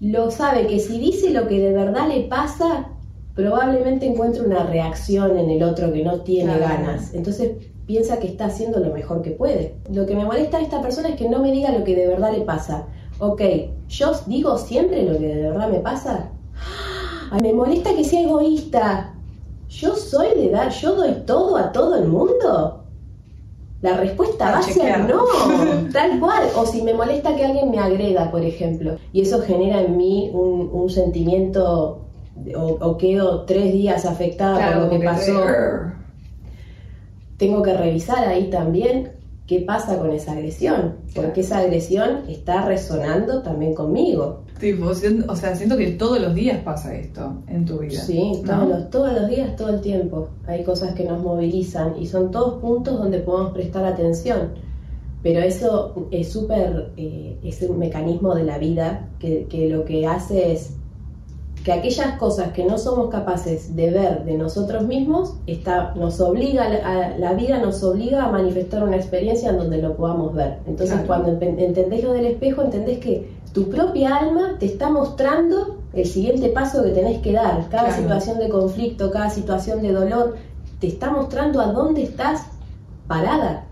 Lo 0.00 0.30
sabe 0.30 0.68
que 0.68 0.78
si 0.78 1.00
dice 1.00 1.30
lo 1.30 1.48
que 1.48 1.58
de 1.58 1.72
verdad 1.72 2.06
le 2.06 2.20
pasa, 2.28 2.86
probablemente 3.34 4.06
encuentre 4.06 4.42
una 4.42 4.62
reacción 4.62 5.36
en 5.36 5.50
el 5.50 5.64
otro 5.64 5.92
que 5.92 6.04
no 6.04 6.20
tiene 6.20 6.56
Claro. 6.56 6.72
ganas. 6.72 7.12
Entonces 7.14 7.56
piensa 7.86 8.20
que 8.20 8.28
está 8.28 8.44
haciendo 8.46 8.78
lo 8.78 8.94
mejor 8.94 9.22
que 9.22 9.32
puede. 9.32 9.74
Lo 9.92 10.06
que 10.06 10.14
me 10.14 10.24
molesta 10.24 10.58
a 10.58 10.60
esta 10.60 10.80
persona 10.80 11.08
es 11.08 11.16
que 11.16 11.28
no 11.28 11.40
me 11.40 11.50
diga 11.50 11.72
lo 11.76 11.82
que 11.82 11.96
de 11.96 12.06
verdad 12.06 12.30
le 12.30 12.42
pasa. 12.42 12.86
Ok, 13.18 13.42
yo 13.88 14.12
digo 14.28 14.56
siempre 14.56 15.02
lo 15.02 15.18
que 15.18 15.26
de 15.34 15.42
verdad 15.50 15.68
me 15.68 15.80
pasa. 15.80 16.30
Me 17.42 17.52
molesta 17.52 17.92
que 17.94 18.04
sea 18.04 18.22
egoísta. 18.22 19.17
¿Yo 19.68 19.94
soy 19.94 20.34
de 20.34 20.50
dar, 20.50 20.70
yo 20.70 20.94
doy 20.94 21.12
todo 21.26 21.56
a 21.56 21.72
todo 21.72 21.96
el 21.96 22.08
mundo? 22.08 22.84
La 23.80 23.96
respuesta 23.96 24.50
va 24.50 24.58
a 24.58 24.62
ser 24.62 25.00
no, 25.00 25.24
tal 25.92 26.18
cual. 26.18 26.48
O 26.56 26.66
si 26.66 26.82
me 26.82 26.94
molesta 26.94 27.36
que 27.36 27.44
alguien 27.44 27.70
me 27.70 27.78
agreda, 27.78 28.30
por 28.30 28.42
ejemplo, 28.42 28.96
y 29.12 29.20
eso 29.22 29.40
genera 29.42 29.80
en 29.82 29.96
mí 29.96 30.30
un, 30.32 30.90
sentimiento 30.90 32.06
o, 32.56 32.96
quedo 32.96 33.44
tres 33.44 33.72
días 33.72 34.04
afectada 34.04 34.74
por 34.74 34.84
lo 34.84 34.90
que 34.90 35.04
pasó. 35.04 35.44
Tengo 37.36 37.62
que 37.62 37.74
revisar 37.74 38.26
ahí 38.26 38.50
también 38.50 39.12
qué 39.46 39.60
pasa 39.60 39.98
con 39.98 40.10
esa 40.10 40.32
agresión, 40.32 40.96
porque 41.14 41.42
esa 41.42 41.58
agresión 41.58 42.24
está 42.28 42.64
resonando 42.64 43.42
también 43.42 43.74
conmigo. 43.74 44.42
O 45.28 45.36
sea, 45.36 45.54
siento 45.56 45.76
que 45.76 45.92
todos 45.92 46.20
los 46.20 46.34
días 46.34 46.58
pasa 46.64 46.94
esto 46.94 47.42
en 47.48 47.64
tu 47.64 47.78
vida. 47.78 48.00
Sí, 48.00 48.42
todos, 48.44 48.68
los, 48.68 48.90
todos 48.90 49.12
los 49.12 49.28
días, 49.28 49.56
todo 49.56 49.70
el 49.70 49.80
tiempo. 49.80 50.28
Hay 50.46 50.64
cosas 50.64 50.94
que 50.94 51.04
nos 51.04 51.22
movilizan 51.22 51.94
y 52.00 52.06
son 52.06 52.30
todos 52.30 52.60
puntos 52.60 52.98
donde 52.98 53.20
podemos 53.20 53.52
prestar 53.52 53.84
atención. 53.84 54.52
Pero 55.22 55.40
eso 55.40 56.08
es 56.10 56.32
súper, 56.32 56.92
eh, 56.96 57.38
es 57.42 57.62
un 57.62 57.78
mecanismo 57.78 58.34
de 58.34 58.44
la 58.44 58.58
vida 58.58 59.08
que, 59.18 59.46
que 59.48 59.68
lo 59.68 59.84
que 59.84 60.06
hace 60.06 60.52
es 60.52 60.74
que 61.64 61.72
aquellas 61.72 62.18
cosas 62.18 62.52
que 62.52 62.64
no 62.64 62.78
somos 62.78 63.10
capaces 63.10 63.74
de 63.74 63.90
ver 63.90 64.24
de 64.24 64.38
nosotros 64.38 64.84
mismos, 64.86 65.34
está, 65.46 65.92
nos 65.94 66.20
obliga, 66.20 66.64
a, 66.64 67.18
la 67.18 67.34
vida 67.34 67.58
nos 67.58 67.82
obliga 67.82 68.24
a 68.24 68.32
manifestar 68.32 68.82
una 68.82 68.96
experiencia 68.96 69.50
en 69.50 69.58
donde 69.58 69.82
lo 69.82 69.96
podamos 69.96 70.34
ver. 70.34 70.58
Entonces 70.66 71.00
cuando 71.06 71.30
entendés 71.30 72.04
lo 72.04 72.12
del 72.12 72.26
espejo, 72.26 72.62
entendés 72.62 72.98
que 72.98 73.28
tu 73.52 73.70
propia 73.70 74.16
alma 74.16 74.56
te 74.58 74.66
está 74.66 74.90
mostrando 74.90 75.78
el 75.92 76.06
siguiente 76.06 76.48
paso 76.48 76.82
que 76.82 76.90
tenés 76.90 77.20
que 77.20 77.32
dar. 77.32 77.68
Cada 77.70 77.96
situación 77.96 78.38
de 78.38 78.48
conflicto, 78.48 79.10
cada 79.10 79.30
situación 79.30 79.82
de 79.82 79.92
dolor, 79.92 80.36
te 80.80 80.86
está 80.86 81.10
mostrando 81.10 81.60
a 81.60 81.72
dónde 81.72 82.02
estás 82.02 82.46
parada. 83.06 83.64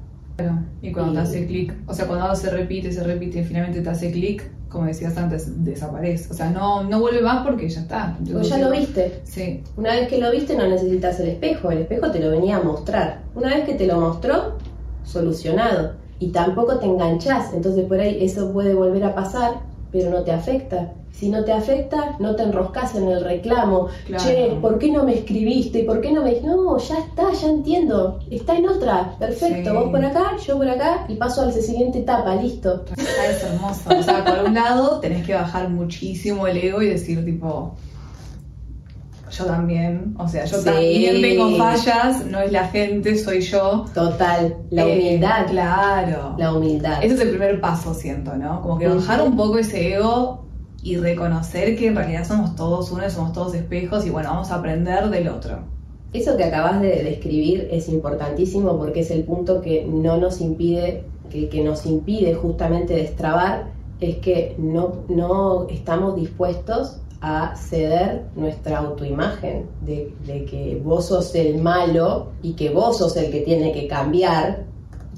Y 0.83 0.93
cuando 0.93 1.15
te 1.15 1.19
hace 1.21 1.47
clic, 1.47 1.75
o 1.87 1.95
sea, 1.95 2.07
cuando 2.07 2.25
algo 2.25 2.37
se 2.37 2.51
repite, 2.51 2.93
se 2.93 3.03
repite 3.03 3.41
y 3.41 3.45
finalmente 3.45 3.81
te 3.81 3.89
hace 3.89 4.13
clic, 4.13 4.51
como 4.69 4.87
decías 4.87 5.17
antes, 5.17 5.65
desaparece. 5.65 6.31
O 6.31 6.35
sea, 6.35 6.51
no, 6.51 6.85
no 6.85 7.01
vuelve 7.01 7.23
más 7.23 7.47
porque 7.47 7.69
ya 7.69 7.81
está. 7.81 8.19
Pues 8.31 8.49
ya 8.49 8.59
lo 8.59 8.71
viste. 8.71 9.21
Sí. 9.25 9.63
Una 9.77 9.93
vez 9.93 10.09
que 10.09 10.19
lo 10.19 10.31
viste 10.31 10.55
no 10.57 10.67
necesitas 10.69 11.19
el 11.21 11.29
espejo, 11.29 11.71
el 11.71 11.79
espejo 11.79 12.11
te 12.11 12.21
lo 12.21 12.31
venía 12.31 12.57
a 12.57 12.63
mostrar. 12.63 13.23
Una 13.35 13.55
vez 13.55 13.65
que 13.65 13.75
te 13.75 13.87
lo 13.87 13.99
mostró, 13.99 14.59
solucionado. 15.05 15.93
Y 16.19 16.29
tampoco 16.29 16.79
te 16.79 16.87
enganchás, 16.87 17.53
entonces 17.53 17.85
por 17.85 18.01
ahí 18.01 18.19
eso 18.25 18.53
puede 18.53 18.75
volver 18.75 19.05
a 19.05 19.15
pasar, 19.15 19.61
pero 19.93 20.11
no 20.11 20.23
te 20.23 20.33
afecta. 20.33 20.93
Si 21.13 21.31
no 21.31 21.45
te 21.45 21.53
afecta, 21.53 22.17
no 22.19 22.37
te 22.37 22.43
enroscas 22.43 22.95
en 22.95 23.09
el 23.09 23.25
reclamo. 23.25 23.89
Che, 24.19 24.59
¿por 24.61 24.79
qué 24.79 24.93
no 24.93 25.05
me 25.05 25.15
escribiste? 25.15 25.83
¿Por 25.85 26.03
qué 26.03 26.13
no 26.13 26.23
me.? 26.23 26.43
No, 26.43 26.77
ya 26.77 26.99
está, 26.99 27.33
ya 27.33 27.49
entiendo. 27.49 28.19
Está 28.31 28.55
en 28.55 28.69
otra. 28.69 29.17
Perfecto. 29.19 29.73
Vos 29.73 29.89
por 29.91 30.05
acá, 30.05 30.37
yo 30.47 30.59
por 30.59 30.69
acá 30.69 31.07
y 31.09 31.15
paso 31.15 31.41
a 31.41 31.47
la 31.47 31.53
siguiente 31.53 32.01
etapa. 32.01 32.35
Listo. 32.35 32.85
Es 32.99 33.43
hermoso. 33.43 33.99
O 33.99 34.03
sea, 34.03 34.27
por 34.27 34.47
un 34.47 34.53
lado, 34.53 35.01
tenés 35.01 35.27
que 35.27 35.33
bajar 35.33 35.71
muchísimo 35.71 36.47
el 36.47 36.59
ego 36.59 36.83
y 36.83 36.89
decir, 36.91 37.25
tipo. 37.25 37.75
Yo 39.31 39.45
también, 39.45 40.15
o 40.19 40.29
sea, 40.29 40.45
yo 40.45 40.63
también 40.63 41.21
tengo 41.21 41.57
fallas, 41.57 42.25
no 42.27 42.41
es 42.41 42.53
la 42.53 42.69
gente, 42.69 43.17
soy 43.17 43.41
yo. 43.41 43.87
Total, 43.93 44.57
la 44.71 44.87
eh, 44.87 44.93
humildad. 44.93 45.47
Claro. 45.49 46.35
La 46.39 46.53
humildad. 46.53 47.03
Ese 47.03 47.15
es 47.15 47.21
el 47.21 47.31
primer 47.31 47.61
paso, 47.61 47.93
siento, 47.93 48.37
¿no? 48.37 48.63
Como 48.63 48.79
que 48.79 48.89
bajar 48.89 49.23
un 49.23 49.37
poco 49.37 49.59
ese 49.59 49.95
ego 49.95 50.47
y 50.83 50.97
reconocer 50.97 51.77
que 51.77 51.89
en 51.89 51.97
realidad 51.97 52.25
somos 52.25 52.55
todos 52.55 52.93
uno, 52.93 53.09
somos 53.11 53.33
todos 53.33 53.55
espejos 53.55 54.07
y 54.07 54.11
bueno, 54.11 54.31
vamos 54.31 54.51
a 54.53 54.57
aprender 54.57 55.11
del 55.11 55.29
otro. 55.29 55.59
Eso 56.13 56.37
que 56.37 56.45
acabas 56.45 56.81
de 56.81 57.03
describir 57.03 57.69
es 57.73 57.89
importantísimo 57.89 58.79
porque 58.79 59.01
es 59.01 59.11
el 59.11 59.25
punto 59.25 59.61
que 59.61 59.85
no 59.85 60.17
nos 60.17 60.41
impide, 60.41 61.05
que, 61.31 61.49
que 61.49 61.65
nos 61.65 61.85
impide 61.87 62.35
justamente 62.35 62.95
destrabar, 62.95 63.73
es 64.01 64.17
que 64.19 64.55
no, 64.59 65.05
no 65.09 65.67
estamos 65.69 66.15
dispuestos 66.15 67.01
a 67.21 67.57
ceder 67.57 68.25
nuestra 68.37 68.79
autoimagen 68.79 69.67
de, 69.81 70.15
de, 70.27 70.45
que 70.45 70.81
vos 70.85 71.07
sos 71.07 71.35
el 71.35 71.63
malo 71.63 72.33
y 72.43 72.53
que 72.55 72.71
vos 72.71 72.99
sos 72.99 73.17
el 73.17 73.31
que 73.31 73.41
tiene 73.41 73.73
que 73.73 73.89
cambiar 73.89 74.65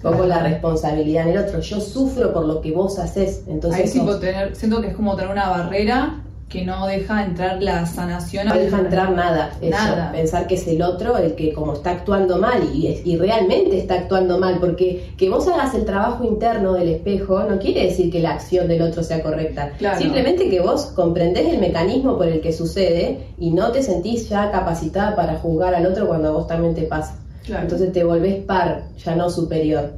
pongo 0.03 0.27
la 0.27 0.43
responsabilidad 0.43 1.29
en 1.29 1.37
el 1.37 1.39
otro. 1.39 1.61
Yo 1.61 1.81
sufro 1.81 2.33
por 2.33 2.47
lo 2.47 2.61
que 2.61 2.73
vos 2.73 2.99
haces. 2.99 3.43
Entonces 3.47 3.93
tener, 4.21 4.55
siento 4.55 4.81
que 4.81 4.89
es 4.89 4.97
como 4.97 5.17
tener 5.17 5.31
una 5.31 5.49
barrera 5.49 6.23
que 6.49 6.65
no 6.65 6.87
deja 6.87 7.25
entrar 7.25 7.63
la 7.63 7.85
sanación. 7.85 8.49
No 8.49 8.55
deja 8.55 8.79
entrar 8.79 9.13
nada, 9.13 9.53
nada. 9.61 10.13
Pensar 10.13 10.47
que 10.47 10.55
es 10.55 10.67
el 10.67 10.81
otro 10.83 11.19
el 11.19 11.35
que 11.35 11.53
como 11.53 11.75
está 11.75 11.91
actuando 11.91 12.39
mal 12.39 12.63
y, 12.73 13.03
y 13.05 13.17
realmente 13.17 13.77
está 13.79 13.97
actuando 13.97 14.39
mal, 14.39 14.59
porque 14.59 15.13
que 15.19 15.29
vos 15.29 15.47
hagas 15.47 15.75
el 15.75 15.85
trabajo 15.85 16.25
interno 16.25 16.73
del 16.73 16.89
espejo 16.89 17.43
no 17.43 17.59
quiere 17.59 17.85
decir 17.85 18.11
que 18.11 18.21
la 18.21 18.31
acción 18.31 18.67
del 18.67 18.83
otro 18.83 19.03
sea 19.03 19.23
correcta. 19.23 19.73
Simplemente 19.99 20.49
que 20.49 20.61
vos 20.61 20.87
comprendés 20.87 21.53
el 21.53 21.59
mecanismo 21.59 22.17
por 22.17 22.29
el 22.29 22.41
que 22.41 22.53
sucede 22.53 23.27
y 23.39 23.51
no 23.51 23.71
te 23.71 23.83
sentís 23.83 24.29
ya 24.31 24.51
capacitada 24.51 25.15
para 25.15 25.39
juzgar 25.39 25.75
al 25.75 25.87
otro 25.87 26.09
cuando 26.09 26.33
vos 26.33 26.47
también 26.47 26.75
te 26.75 26.83
pasa. 26.83 27.19
Entonces 27.47 27.93
te 27.93 28.05
volvés 28.05 28.45
par, 28.45 28.85
ya 29.05 29.17
no 29.17 29.31
superior. 29.31 29.93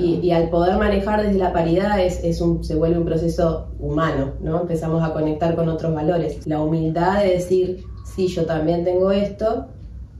Y, 0.00 0.30
al 0.32 0.50
poder 0.50 0.76
manejar 0.78 1.22
desde 1.22 1.38
la 1.38 1.52
paridad 1.52 2.00
es, 2.00 2.24
es, 2.24 2.40
un, 2.40 2.64
se 2.64 2.74
vuelve 2.74 2.98
un 2.98 3.04
proceso 3.04 3.68
humano, 3.78 4.32
¿no? 4.40 4.62
Empezamos 4.62 5.02
a 5.02 5.12
conectar 5.12 5.54
con 5.54 5.68
otros 5.68 5.94
valores. 5.94 6.44
La 6.46 6.60
humildad 6.60 7.22
de 7.22 7.34
decir, 7.34 7.84
sí, 8.04 8.26
yo 8.26 8.46
también 8.46 8.82
tengo 8.82 9.12
esto, 9.12 9.68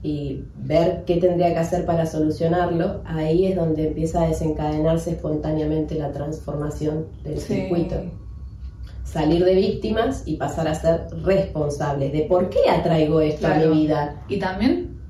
y 0.03 0.45
ver 0.55 1.03
qué 1.05 1.17
tendría 1.17 1.53
que 1.53 1.59
hacer 1.59 1.85
para 1.85 2.05
solucionarlo, 2.05 3.01
ahí 3.05 3.45
es 3.45 3.55
donde 3.55 3.87
empieza 3.87 4.23
a 4.23 4.27
desencadenarse 4.27 5.11
espontáneamente 5.11 5.95
la 5.95 6.11
transformación 6.11 7.07
del 7.23 7.39
circuito. 7.39 7.97
Salir 9.03 9.43
de 9.43 9.55
víctimas 9.55 10.23
y 10.25 10.37
pasar 10.37 10.67
a 10.67 10.75
ser 10.75 11.07
responsables 11.23 12.13
de 12.13 12.21
por 12.21 12.49
qué 12.49 12.69
atraigo 12.69 13.21
esto 13.21 13.47
a 13.47 13.55
mi 13.55 13.67
vida. 13.67 14.23
Y 14.27 14.39
también 14.39 15.01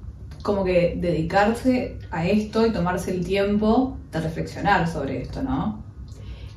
como 0.41 0.63
que 0.63 0.98
dedicarse 1.00 1.98
a 2.10 2.27
esto 2.27 2.65
y 2.65 2.71
tomarse 2.71 3.12
el 3.12 3.24
tiempo 3.24 3.98
de 4.11 4.19
reflexionar 4.19 4.87
sobre 4.87 5.21
esto, 5.21 5.41
¿no? 5.41 5.83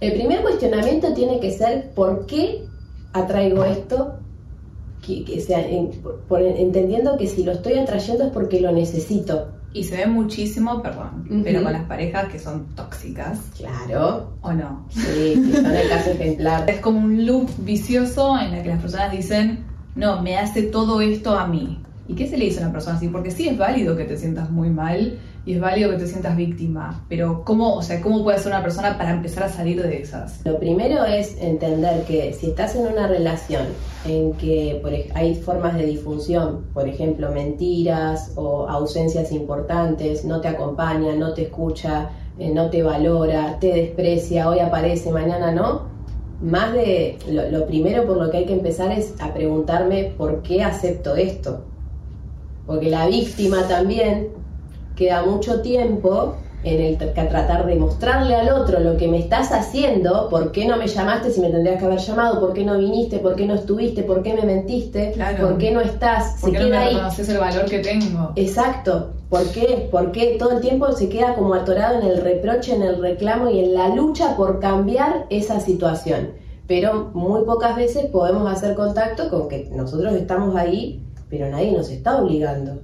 El 0.01 0.13
primer 0.13 0.43
cuestionamiento 0.43 1.15
tiene 1.15 1.41
que 1.41 1.51
ser 1.51 1.91
¿por 1.95 2.27
qué 2.27 2.67
atraigo 3.13 3.65
esto? 3.65 4.19
Que, 5.01 5.39
sea, 5.41 5.61
entendiendo 5.61 7.19
que 7.19 7.27
si 7.27 7.45
lo 7.45 7.53
estoy 7.53 7.75
atrayendo 7.75 8.25
es 8.25 8.31
porque 8.33 8.61
lo 8.61 8.73
necesito. 8.73 9.53
Y 9.75 9.85
se 9.85 9.97
ve 9.97 10.07
muchísimo, 10.07 10.81
perdón, 10.83 11.43
pero 11.45 11.63
con 11.63 11.73
las 11.73 11.85
parejas 11.85 12.33
que 12.33 12.39
son 12.39 12.75
tóxicas. 12.75 13.41
Claro. 13.57 14.31
¿O 14.41 14.53
no? 14.53 14.87
Sí, 14.89 15.43
que 15.51 15.57
son 15.61 15.75
el 15.75 15.89
caso 15.89 16.11
ejemplar. 16.11 16.65
Es 16.71 16.81
como 16.81 17.01
un 17.01 17.27
loop 17.27 17.51
vicioso 17.59 18.39
en 18.39 18.55
el 18.55 18.63
que 18.63 18.69
las 18.71 18.81
personas 18.81 19.13
dicen, 19.13 19.65
no, 19.95 20.23
me 20.23 20.39
hace 20.39 20.63
todo 20.63 21.01
esto 21.03 21.37
a 21.37 21.47
mí. 21.47 21.83
¿Y 22.09 22.15
qué 22.15 22.27
se 22.27 22.39
le 22.39 22.47
dice 22.47 22.61
a 22.61 22.65
una 22.65 22.73
persona 22.73 22.97
así? 22.97 23.09
Porque 23.09 23.31
sí 23.31 23.49
es 23.49 23.59
válido 23.59 23.97
que 23.97 24.05
te 24.05 24.17
sientas 24.17 24.51
muy 24.51 24.71
mal 24.71 25.19
y 25.47 25.55
es 25.55 25.61
válido 25.61 25.91
que 25.91 25.99
te 25.99 26.07
sientas 26.07 26.37
víctima, 26.37 27.05
pero 27.09 27.43
¿cómo, 27.45 27.75
o 27.75 27.83
sea, 27.83 28.01
¿cómo 28.01 28.23
puede 28.23 28.39
ser 28.39 28.49
una 28.49 28.63
persona 28.63 28.97
para 28.97 29.11
empezar 29.11 29.45
a 29.45 29.49
salir 29.49 29.83
de 29.83 30.01
esas? 30.01 30.41
Lo 30.45 30.59
primero 30.59 31.05
es 31.05 31.37
entender 31.39 32.05
que 32.05 32.33
si 32.33 32.47
estás 32.47 32.75
en 32.77 32.87
una 32.87 33.07
relación 33.07 33.67
en 34.07 34.33
que 34.35 34.81
hay 35.15 35.35
formas 35.35 35.75
de 35.75 35.87
disfunción, 35.87 36.65
por 36.73 36.89
ejemplo, 36.89 37.31
mentiras 37.31 38.33
o 38.37 38.69
ausencias 38.69 39.33
importantes, 39.33 40.25
no 40.25 40.41
te 40.41 40.49
acompaña, 40.49 41.15
no 41.15 41.35
te 41.35 41.43
escucha, 41.43 42.11
eh, 42.39 42.51
no 42.51 42.71
te 42.71 42.83
valora, 42.83 43.59
te 43.61 43.73
desprecia, 43.73 44.49
hoy 44.49 44.61
aparece, 44.61 45.13
mañana 45.13 45.53
no, 45.53 45.83
más 46.41 46.73
de 46.73 47.19
lo 47.29 47.67
primero 47.67 48.07
por 48.07 48.17
lo 48.17 48.31
que 48.31 48.39
hay 48.39 48.47
que 48.47 48.55
empezar 48.55 48.91
es 48.93 49.15
a 49.21 49.33
preguntarme 49.33 50.13
por 50.17 50.43
qué 50.43 50.63
acepto 50.63 51.15
esto 51.17 51.65
porque 52.67 52.91
la 52.91 53.07
víctima 53.07 53.67
también 53.69 54.29
queda 54.97 55.25
mucho 55.25 55.61
tiempo 55.61 56.37
en 56.63 56.81
el 56.81 56.97
tratar 56.97 57.67
de 57.67 57.75
mostrarle 57.75 58.35
al 58.35 58.49
otro 58.49 58.81
lo 58.81 58.97
que 58.97 59.07
me 59.07 59.19
estás 59.19 59.53
haciendo, 59.53 60.31
por 60.31 60.51
qué 60.51 60.67
no 60.67 60.79
me 60.79 60.87
llamaste 60.87 61.31
si 61.31 61.41
me 61.43 61.51
tendrías 61.51 61.79
que 61.79 61.85
haber 61.85 61.99
llamado, 61.99 62.41
por 62.41 62.55
qué 62.55 62.65
no 62.65 62.79
viniste, 62.79 63.19
por 63.19 63.37
qué 63.37 63.47
no 63.47 63.55
estuviste, 63.55 64.03
por 64.03 64.23
qué 64.23 64.33
me 64.33 64.45
mentiste, 64.45 65.15
por 65.39 65.59
qué 65.59 65.73
no 65.73 65.83
estás, 65.83 66.41
se 66.41 66.53
queda 66.53 66.91
no 66.91 67.11
me 67.11 67.33
el 67.33 67.39
valor 67.39 67.65
que 67.67 67.81
tengo. 67.81 68.33
Exacto, 68.37 69.11
¿por 69.29 69.47
qué? 69.53 69.89
Porque 69.91 70.37
todo 70.39 70.53
el 70.53 70.61
tiempo 70.63 70.91
se 70.93 71.11
queda 71.11 71.35
como 71.35 71.53
atorado 71.53 72.01
en 72.01 72.07
el 72.07 72.23
reproche, 72.23 72.75
en 72.75 72.83
el 72.83 72.99
reclamo 72.99 73.51
y 73.51 73.63
en 73.63 73.75
la 73.75 73.89
lucha 73.89 74.35
por 74.35 74.59
cambiar 74.59 75.27
esa 75.29 75.61
situación. 75.61 76.31
Pero 76.67 77.11
muy 77.13 77.45
pocas 77.45 77.77
veces 77.77 78.07
podemos 78.07 78.51
hacer 78.51 78.75
contacto 78.75 79.29
con 79.29 79.49
que 79.49 79.69
nosotros 79.71 80.15
estamos 80.15 80.57
ahí 80.57 81.05
pero 81.37 81.51
nadie 81.51 81.73
nos 81.73 81.91
está 81.91 82.23
obligando. 82.23 82.81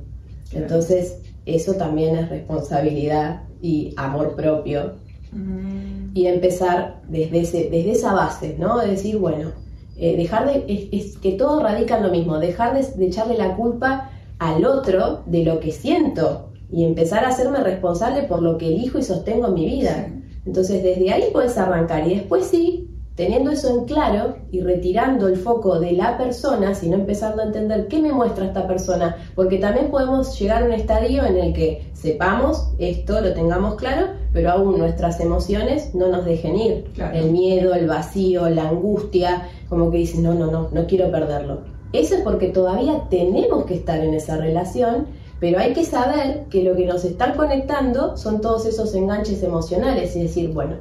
Entonces, 0.52 1.18
eso 1.54 1.74
también 1.74 2.16
es 2.16 2.28
responsabilidad 2.28 3.42
y 3.60 3.94
amor 3.96 4.34
propio. 4.36 4.94
Mm. 5.32 6.10
Y 6.14 6.26
empezar 6.26 7.02
desde, 7.08 7.40
ese, 7.40 7.70
desde 7.70 7.92
esa 7.92 8.12
base, 8.12 8.56
¿no? 8.58 8.78
De 8.78 8.88
decir, 8.88 9.18
bueno, 9.18 9.50
eh, 9.96 10.16
dejar 10.16 10.46
de, 10.46 10.88
es, 10.92 11.18
que 11.18 11.32
todo 11.32 11.62
radica 11.62 11.98
en 11.98 12.04
lo 12.04 12.10
mismo, 12.10 12.38
dejar 12.38 12.74
de, 12.74 13.06
echarle 13.06 13.36
la 13.36 13.54
culpa 13.54 14.10
al 14.38 14.64
otro 14.64 15.22
de 15.26 15.44
lo 15.44 15.60
que 15.60 15.72
siento 15.72 16.50
y 16.72 16.84
empezar 16.84 17.24
a 17.24 17.28
hacerme 17.28 17.60
responsable 17.60 18.22
por 18.22 18.42
lo 18.42 18.56
que 18.56 18.68
elijo 18.68 18.98
y 18.98 19.02
sostengo 19.02 19.48
en 19.48 19.54
mi 19.54 19.66
vida. 19.66 20.08
Entonces 20.46 20.82
desde 20.82 21.12
ahí 21.12 21.24
puedes 21.32 21.58
arrancar 21.58 22.08
y 22.08 22.14
después 22.14 22.46
sí, 22.46 22.89
teniendo 23.20 23.50
eso 23.50 23.68
en 23.68 23.84
claro 23.84 24.36
y 24.50 24.62
retirando 24.62 25.28
el 25.28 25.36
foco 25.36 25.78
de 25.78 25.92
la 25.92 26.16
persona, 26.16 26.74
sino 26.74 26.94
empezando 26.94 27.42
a 27.42 27.44
entender 27.44 27.86
qué 27.86 28.00
me 28.00 28.14
muestra 28.14 28.46
esta 28.46 28.66
persona, 28.66 29.14
porque 29.34 29.58
también 29.58 29.90
podemos 29.90 30.40
llegar 30.40 30.62
a 30.62 30.64
un 30.64 30.72
estadio 30.72 31.26
en 31.26 31.36
el 31.36 31.52
que 31.52 31.90
sepamos 31.92 32.72
esto, 32.78 33.20
lo 33.20 33.34
tengamos 33.34 33.74
claro, 33.74 34.06
pero 34.32 34.52
aún 34.52 34.78
nuestras 34.78 35.20
emociones 35.20 35.94
no 35.94 36.08
nos 36.08 36.24
dejen 36.24 36.56
ir. 36.56 36.84
El 37.12 37.30
miedo, 37.30 37.74
el 37.74 37.88
vacío, 37.88 38.48
la 38.48 38.70
angustia, 38.70 39.50
como 39.68 39.90
que 39.90 39.98
dicen, 39.98 40.22
no, 40.22 40.32
no, 40.32 40.50
no, 40.50 40.70
no 40.72 40.86
quiero 40.86 41.10
perderlo. 41.10 41.58
Eso 41.92 42.14
es 42.14 42.22
porque 42.22 42.46
todavía 42.46 43.02
tenemos 43.10 43.66
que 43.66 43.74
estar 43.74 44.02
en 44.02 44.14
esa 44.14 44.38
relación, 44.38 45.08
pero 45.40 45.58
hay 45.58 45.74
que 45.74 45.84
saber 45.84 46.46
que 46.48 46.62
lo 46.62 46.74
que 46.74 46.86
nos 46.86 47.04
está 47.04 47.34
conectando 47.34 48.16
son 48.16 48.40
todos 48.40 48.64
esos 48.64 48.94
enganches 48.94 49.42
emocionales 49.42 50.16
y 50.16 50.22
decir, 50.22 50.54
bueno, 50.54 50.76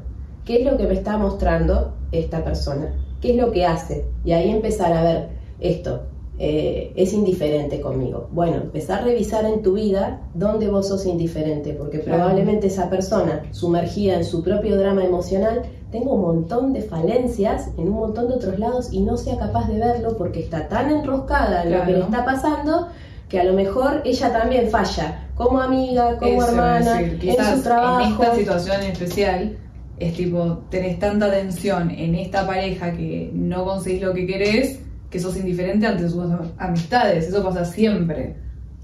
¿qué 0.46 0.62
es 0.62 0.72
lo 0.72 0.78
que 0.78 0.88
me 0.88 0.94
está 0.94 1.18
mostrando 1.18 1.99
esta 2.12 2.44
persona? 2.44 2.94
¿Qué 3.22 3.32
es 3.32 3.38
lo 3.38 3.52
que 3.52 3.66
hace? 3.66 4.06
Y 4.24 4.32
ahí 4.32 4.50
empezar 4.50 4.94
a 4.94 5.04
ver 5.04 5.30
esto, 5.60 6.04
eh, 6.38 6.94
es 6.96 7.12
indiferente 7.12 7.82
conmigo. 7.82 8.30
Bueno, 8.32 8.56
empezar 8.58 9.02
a 9.02 9.06
revisar 9.06 9.44
en 9.44 9.62
tu 9.62 9.74
vida 9.74 10.22
dónde 10.34 10.70
vos 10.70 10.88
sos 10.88 11.06
indiferente, 11.06 11.74
porque 11.74 12.00
probablemente 12.00 12.68
esa 12.68 12.90
persona, 12.90 13.44
sumergida 13.52 14.16
en 14.16 14.24
su 14.24 14.42
propio 14.42 14.78
drama 14.78 15.04
emocional, 15.04 15.64
tenga 15.92 16.14
un 16.14 16.22
montón 16.22 16.72
de 16.72 16.82
falencias 16.82 17.70
en 17.78 17.90
un 17.90 17.96
montón 17.96 18.30
de 18.30 18.36
otros 18.36 18.58
lados 18.58 18.94
y 18.94 19.02
no 19.02 19.18
sea 19.18 19.38
capaz 19.38 19.68
de 19.68 19.80
verlo 19.80 20.18
porque 20.18 20.40
está 20.40 20.70
tan 20.70 20.92
enroscada 20.92 21.64
en 21.64 21.74
lo 21.74 21.84
que 21.84 21.92
le 21.92 22.00
está 22.00 22.24
pasando 22.24 22.88
que 23.28 23.40
a 23.40 23.44
lo 23.44 23.54
mejor 23.54 24.02
ella 24.06 24.32
también 24.32 24.70
falla 24.70 25.28
como 25.36 25.62
amiga, 25.62 26.18
como 26.18 26.44
hermana, 26.44 27.02
en 27.02 27.56
su 27.56 27.62
trabajo. 27.62 28.06
En 28.06 28.12
esta 28.12 28.36
situación 28.36 28.82
especial 28.82 29.58
es 30.00 30.14
tipo, 30.14 30.64
tenés 30.70 31.00
tanta 31.00 31.30
tensión 31.30 31.92
en 31.92 32.16
esta 32.16 32.48
pareja 32.48 32.94
que 32.94 33.32
no 33.34 33.66
conseguís 33.66 34.02
lo 34.02 34.14
que 34.14 34.26
querés 34.26 34.80
que 35.10 35.20
sos 35.20 35.36
indiferente 35.38 35.88
ante 35.88 36.08
sus 36.08 36.24
amistades. 36.58 37.28
Eso 37.28 37.44
pasa 37.44 37.66
siempre. 37.66 38.36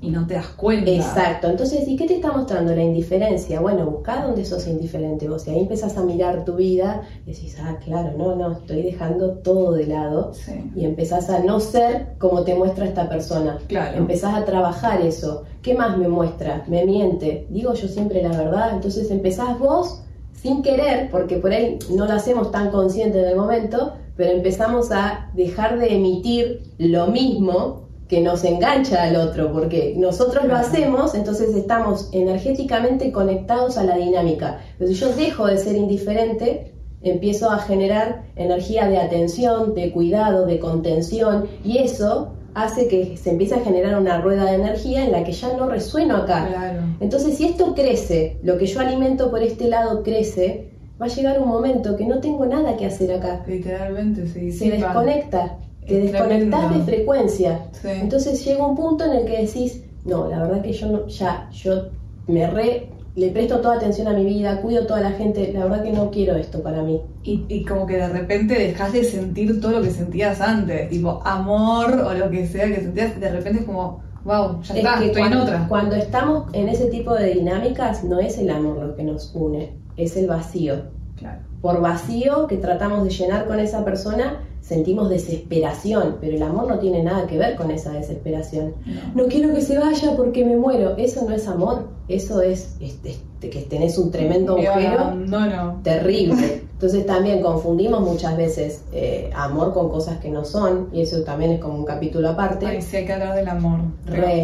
Y 0.01 0.10
no 0.10 0.27
te 0.27 0.34
das 0.36 0.48
cuenta. 0.48 0.91
Exacto. 0.91 1.50
Entonces, 1.50 1.88
¿y 1.88 1.95
qué 1.95 2.05
te 2.05 2.15
está 2.15 2.31
mostrando 2.31 2.75
la 2.75 2.84
indiferencia? 2.84 3.60
Bueno, 3.60 3.89
busca 3.89 4.24
dónde 4.24 4.43
sos 4.43 4.67
indiferente 4.67 5.27
vos. 5.29 5.48
Y 5.48 5.51
ahí 5.51 5.60
empezás 5.60 5.98
a 5.98 6.03
mirar 6.03 6.45
tu 6.45 6.55
vida 6.55 7.01
y 7.25 7.31
decís, 7.31 7.57
ah, 7.60 7.77
claro, 7.84 8.15
no, 8.17 8.36
no, 8.36 8.51
estoy 8.51 8.84
dejando 8.84 9.36
todo 9.36 9.72
de 9.72 9.88
lado. 9.88 10.31
Y 10.75 10.86
empezás 10.86 11.29
a 11.29 11.39
no 11.39 11.60
ser 11.60 12.15
como 12.19 12.43
te 12.43 12.55
muestra 12.55 12.86
esta 12.86 13.07
persona. 13.07 13.57
Claro. 13.67 13.98
Empezás 13.98 14.36
a 14.36 14.45
trabajar 14.45 15.01
eso. 15.01 15.43
¿Qué 15.62 15.74
más 15.74 15.98
me 15.98 16.07
muestra? 16.07 16.63
Me 16.67 16.86
miente. 16.86 17.48
Digo 17.50 17.74
yo 17.74 17.88
siempre 17.88 18.22
la 18.22 18.29
verdad. 18.29 18.72
Entonces 18.74 19.10
empezás 19.10 19.57
vos 19.57 20.01
sin 20.42 20.62
querer, 20.62 21.10
porque 21.12 21.38
por 21.38 21.51
ahí 21.51 21.80
no 21.92 22.06
lo 22.06 22.13
hacemos 22.13 22.51
tan 22.51 22.72
consciente 22.72 23.20
en 23.20 23.30
el 23.30 23.36
momento, 23.36 23.94
pero 24.15 24.32
empezamos 24.32 24.92
a 24.92 25.32
dejar 25.34 25.80
de 25.80 25.96
emitir 25.96 26.63
lo 26.77 27.08
mismo 27.08 27.86
que 28.08 28.22
nos 28.22 28.44
engancha 28.44 29.04
al 29.04 29.15
otro, 29.15 29.51
porque 29.51 29.96
nosotros 29.98 30.46
lo 30.46 30.56
hacemos, 30.56 31.15
entonces 31.15 31.56
estamos 31.56 32.10
energéticamente 32.12 33.12
conectados 33.12 33.77
a 33.77 33.84
la 33.84 33.98
dinámica. 33.98 34.60
Pero 34.77 34.92
si 34.92 34.96
yo 34.96 35.12
dejo 35.13 35.48
de 35.48 35.58
ser 35.58 35.75
indiferente, 35.75 36.74
empiezo 37.01 37.50
a 37.50 37.59
generar 37.59 38.25
energía 38.36 38.88
de 38.88 38.98
atención, 38.98 39.74
de 39.74 39.92
cuidado, 39.92 40.46
de 40.46 40.59
contención, 40.59 41.48
y 41.64 41.79
eso 41.79 42.33
hace 42.55 42.87
que 42.87 43.18
se 43.18 43.31
empiece 43.31 43.53
a 43.53 43.59
generar 43.59 44.00
una 44.00 44.22
rueda 44.22 44.46
de 44.46 44.55
energía 44.55 45.05
en 45.05 45.11
la 45.11 45.24
que 45.24 45.33
ya 45.33 45.53
no 45.55 45.68
resueno 45.68 46.15
acá. 46.15 46.74
Entonces, 47.00 47.37
si 47.37 47.46
esto 47.46 47.75
crece, 47.75 48.37
lo 48.44 48.57
que 48.57 48.65
yo 48.65 48.79
alimento 48.79 49.29
por 49.29 49.44
este 49.44 49.68
lado 49.68 50.01
crece, 50.01 50.72
va 51.00 51.05
a 51.05 51.09
llegar 51.09 51.39
un 51.39 51.50
momento 51.50 51.98
que 51.98 52.05
no 52.05 52.20
tengo 52.20 52.46
nada 52.46 52.77
que 52.77 52.85
hacer 52.85 53.11
acá. 53.11 53.44
Literalmente, 53.46 54.25
sí. 54.27 54.51
Se 54.53 54.72
desconecta, 54.72 55.57
te 55.85 56.00
desconectas 56.00 56.74
de 56.74 56.83
frecuencia. 56.83 57.68
Entonces 57.83 58.44
llega 58.44 58.65
un 58.65 58.75
punto 58.75 59.03
en 59.03 59.11
el 59.11 59.25
que 59.25 59.41
decís, 59.41 59.83
no, 60.05 60.29
la 60.29 60.41
verdad 60.44 60.61
que 60.61 60.72
yo 60.72 60.87
no, 60.87 61.07
ya, 61.07 61.50
yo 61.51 61.89
me 62.27 62.48
re, 62.48 62.89
le 63.16 63.30
presto 63.30 63.62
toda 63.62 63.75
atención 63.75 64.08
a 64.08 64.14
mi 64.14 64.25
vida, 64.25 64.62
cuido 64.62 64.84
a 64.84 64.88
toda 64.88 65.00
la 65.00 65.12
gente, 65.12 65.51
la 65.54 65.64
verdad 65.64 65.84
que 65.84 65.94
no 65.94 66.12
quiero 66.12 66.36
esto 66.36 66.62
para 66.62 66.84
mí. 66.84 67.01
Y, 67.24 67.46
y 67.48 67.64
como 67.64 67.88
que 67.88 67.96
de 67.96 68.10
repente 68.10 68.56
dejas 68.56 68.92
de 68.92 69.04
sentir 69.06 69.62
todo 69.62 69.72
lo 69.72 69.82
que 69.82 69.92
sentías 69.92 70.42
antes, 70.42 70.90
tipo 70.90 71.22
amor 71.24 71.92
o 71.94 72.14
lo 72.14 72.30
que 72.30 72.46
sea 72.46 72.68
que 72.68 72.82
sentías, 72.82 73.18
de 73.20 73.32
repente 73.32 73.62
es 73.62 73.66
como, 73.66 74.01
wow, 74.25 74.62
ya 74.64 74.75
está, 74.75 75.04
estoy 75.04 75.22
cuando, 75.22 75.38
en 75.38 75.44
otra. 75.44 75.68
Cuando 75.70 75.96
estamos 75.96 76.54
en 76.54 76.68
ese 76.68 76.88
tipo 76.88 77.14
de 77.14 77.36
dinámicas, 77.36 78.04
no 78.04 78.20
es 78.20 78.38
el 78.38 78.50
amor 78.50 78.78
lo 78.80 78.96
que 78.96 79.04
nos 79.04 79.34
une, 79.34 79.78
es 79.96 80.18
el 80.18 80.28
vacío. 80.28 80.75
Claro. 81.18 81.40
Por 81.62 81.82
vacío 81.82 82.48
que 82.48 82.58
tratamos 82.58 83.04
de 83.04 83.10
llenar 83.10 83.48
con 83.48 83.60
esa 83.60 83.84
persona, 83.86 84.42
sentimos 84.62 85.10
desesperación, 85.10 86.18
pero 86.20 86.36
el 86.36 86.42
amor 86.42 86.68
no 86.68 86.80
tiene 86.80 87.04
nada 87.04 87.28
que 87.28 87.38
ver 87.38 87.56
con 87.56 87.70
esa 87.70 87.92
desesperación. 87.92 88.74
No, 89.14 89.25
quiero 89.28 89.54
que 89.54 89.62
se 89.62 89.78
vaya 89.78 90.16
porque 90.16 90.44
me 90.44 90.58
muero. 90.58 90.96
Eso 90.98 91.24
no 91.28 91.36
es 91.36 91.48
amor, 91.48 91.88
eso 92.08 92.42
es 92.42 92.75
este, 92.80 93.16
que 93.40 93.62
tenés 93.62 93.98
un 94.00 94.10
tremendo 94.10 94.54
agujero 94.54 95.14
no, 95.14 95.82
terrible. 95.84 96.64
Entonces 96.74 97.06
también 97.06 97.42
confundimos 97.42 98.01
muchas 98.01 98.36
veces 98.36 98.84
eh, 98.92 99.30
amor 99.34 99.74
con 99.74 99.90
cosas 99.90 100.18
que 100.18 100.30
no 100.30 100.44
son, 100.44 100.90
y 100.92 101.01
eso 101.01 101.22
también 101.22 101.51
es 101.51 101.60
como 101.60 101.75
un 101.75 101.86
capítulo 101.86 102.30
aparte. 102.30 102.66
Ay, 102.66 102.82
sí, 102.82 102.98
hay 102.98 103.06
que 103.06 103.14
hablar 103.14 103.36
del 103.36 103.48
amor. 103.48 103.80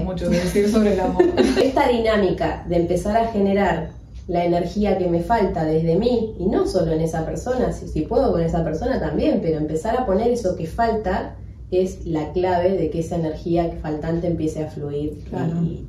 mucho 0.05 0.29
que 0.29 0.37
decir 0.37 0.69
sobre 0.69 0.93
el 0.93 0.99
amor. 0.99 1.23
Esta 1.61 1.87
dinámica 1.89 2.63
de 2.69 2.77
empezar 2.77 3.17
a 3.17 3.27
generar 3.27 3.89
la 4.31 4.45
energía 4.45 4.97
que 4.97 5.09
me 5.09 5.19
falta 5.19 5.65
desde 5.65 5.97
mí, 5.97 6.35
y 6.39 6.45
no 6.45 6.65
solo 6.65 6.93
en 6.93 7.01
esa 7.01 7.25
persona, 7.25 7.73
si, 7.73 7.89
si, 7.89 8.03
puedo 8.03 8.31
con 8.31 8.41
esa 8.41 8.63
persona 8.63 8.97
también, 8.97 9.41
pero 9.41 9.57
empezar 9.57 9.99
a 9.99 10.05
poner 10.05 10.29
eso 10.29 10.55
que 10.55 10.67
falta 10.67 11.35
es 11.69 12.05
la 12.05 12.31
clave 12.31 12.77
de 12.77 12.89
que 12.89 12.99
esa 12.99 13.17
energía 13.17 13.77
faltante 13.81 14.27
empiece 14.27 14.63
a 14.63 14.67
fluir 14.67 15.21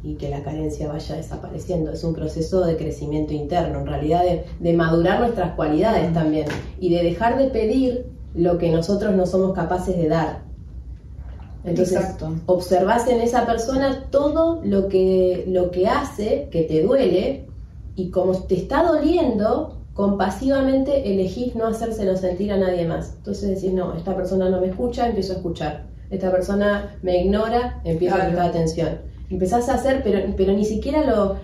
y, 0.03 0.15
que 0.15 0.29
la 0.29 0.43
carencia 0.43 0.89
vaya 0.89 1.15
desapareciendo. 1.15 1.93
Es 1.93 2.03
un 2.03 2.15
proceso 2.15 2.65
de 2.65 2.77
crecimiento 2.77 3.33
interno, 3.33 3.79
en 3.79 3.87
realidad 3.87 4.23
de, 4.59 4.73
madurar 4.73 5.21
nuestras 5.21 5.55
cualidades 5.55 6.13
también 6.13 6.47
y 6.81 6.93
de 6.93 7.05
dejar 7.05 7.39
de 7.39 7.47
pedir 7.47 8.07
lo 8.35 8.59
que 8.59 8.73
nosotros 8.73 9.15
no 9.15 9.25
somos 9.25 9.55
capaces 9.55 9.97
de 9.97 10.09
dar. 10.09 10.43
Entonces, 11.65 12.01
observas 12.47 13.07
en 13.07 13.21
esa 13.21 13.47
persona 13.47 14.07
todo 14.11 14.61
lo 14.65 14.89
que, 14.89 15.45
lo 15.47 15.71
que 15.71 15.87
hace 15.87 16.49
que 16.51 16.63
te 16.63 16.83
duele 16.83 17.52
y 17.97 18.11
como 18.11 18.33
te 18.45 18.57
está 18.57 18.83
doliendo, 18.85 19.79
compasivamente 19.95 21.13
elegís 21.13 21.55
no 21.55 21.67
hacérselo 21.67 22.17
sentir 22.17 22.53
a 22.53 22.57
nadie 22.57 22.87
más. 22.87 23.15
Entonces 23.19 23.51
decís, 23.51 23.73
no, 23.73 23.95
esta 23.95 24.17
persona 24.17 24.49
no 24.49 24.61
me 24.61 24.69
escucha, 24.69 25.07
empiezo 25.07 25.35
a 25.35 25.37
escuchar. 25.37 25.87
Esta 26.11 26.31
persona 26.31 26.97
me 27.03 27.23
ignora, 27.23 27.81
empiezo 27.85 28.17
a 28.17 28.21
prestar 28.21 28.47
atención. 28.49 29.12
Empezás 29.33 29.71
a 29.71 29.75
hacer, 29.75 30.03
pero, 30.05 30.19
pero 30.37 30.53
ni 30.53 30.65
siquiera 30.65 31.05
lo, 31.05 31.37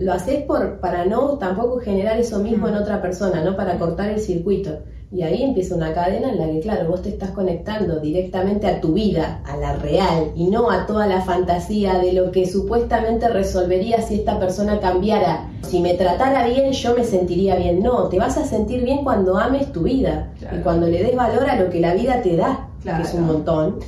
lo 0.00 0.12
haces 0.12 0.44
por, 0.44 0.78
para 0.78 1.04
no 1.04 1.38
tampoco 1.38 1.80
generar 1.80 2.18
eso 2.18 2.38
mismo 2.38 2.68
en 2.68 2.76
otra 2.76 3.02
persona, 3.02 3.42
no 3.42 3.56
para 3.56 3.78
cortar 3.78 4.10
el 4.10 4.20
circuito. 4.20 4.78
Y 5.10 5.22
ahí 5.22 5.42
empieza 5.42 5.74
una 5.74 5.92
cadena 5.92 6.30
en 6.30 6.38
la 6.38 6.46
que, 6.46 6.60
claro, 6.60 6.88
vos 6.88 7.02
te 7.02 7.08
estás 7.08 7.30
conectando 7.30 8.00
directamente 8.00 8.66
a 8.66 8.80
tu 8.80 8.92
vida, 8.92 9.40
a 9.44 9.56
la 9.56 9.74
real, 9.76 10.32
y 10.36 10.48
no 10.48 10.70
a 10.70 10.86
toda 10.86 11.06
la 11.06 11.20
fantasía 11.20 11.98
de 11.98 12.12
lo 12.12 12.30
que 12.32 12.46
supuestamente 12.46 13.28
resolvería 13.28 14.02
si 14.02 14.16
esta 14.16 14.38
persona 14.38 14.80
cambiara. 14.80 15.48
Si 15.62 15.80
me 15.80 15.94
tratara 15.94 16.46
bien, 16.46 16.72
yo 16.72 16.94
me 16.96 17.04
sentiría 17.04 17.56
bien. 17.56 17.82
No, 17.82 18.08
te 18.08 18.18
vas 18.18 18.36
a 18.36 18.44
sentir 18.44 18.82
bien 18.82 19.04
cuando 19.04 19.36
ames 19.36 19.72
tu 19.72 19.82
vida 19.82 20.32
y 20.40 20.60
cuando 20.62 20.86
le 20.86 21.02
des 21.02 21.16
valor 21.16 21.48
a 21.48 21.60
lo 21.60 21.70
que 21.70 21.80
la 21.80 21.94
vida 21.94 22.20
te 22.22 22.36
da, 22.36 22.68
que 22.82 23.02
es 23.02 23.14
un 23.14 23.26
montón. 23.26 23.78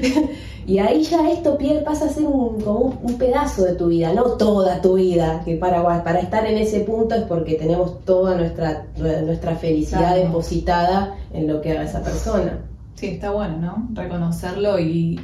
Y 0.66 0.78
ahí 0.78 1.02
ya 1.02 1.30
esto 1.30 1.58
pasa 1.84 2.06
a 2.06 2.08
ser 2.08 2.24
un, 2.24 2.60
como 2.60 2.98
un, 3.02 3.18
pedazo 3.18 3.64
de 3.64 3.74
tu 3.74 3.88
vida, 3.88 4.12
no 4.12 4.36
toda 4.36 4.80
tu 4.80 4.94
vida, 4.94 5.42
que 5.44 5.56
para, 5.56 5.82
para 6.04 6.20
estar 6.20 6.46
en 6.46 6.58
ese 6.58 6.80
punto 6.80 7.14
es 7.14 7.22
porque 7.22 7.54
tenemos 7.54 8.04
toda 8.04 8.36
nuestra, 8.36 8.86
nuestra 8.96 9.56
felicidad 9.56 10.14
depositada 10.14 11.16
en 11.32 11.48
lo 11.48 11.60
que 11.60 11.72
haga 11.72 11.84
esa 11.84 12.02
persona. 12.02 12.60
Sí, 12.94 13.08
está 13.08 13.32
bueno, 13.32 13.58
¿no? 13.58 13.88
Reconocerlo 13.92 14.78
y, 14.78 15.20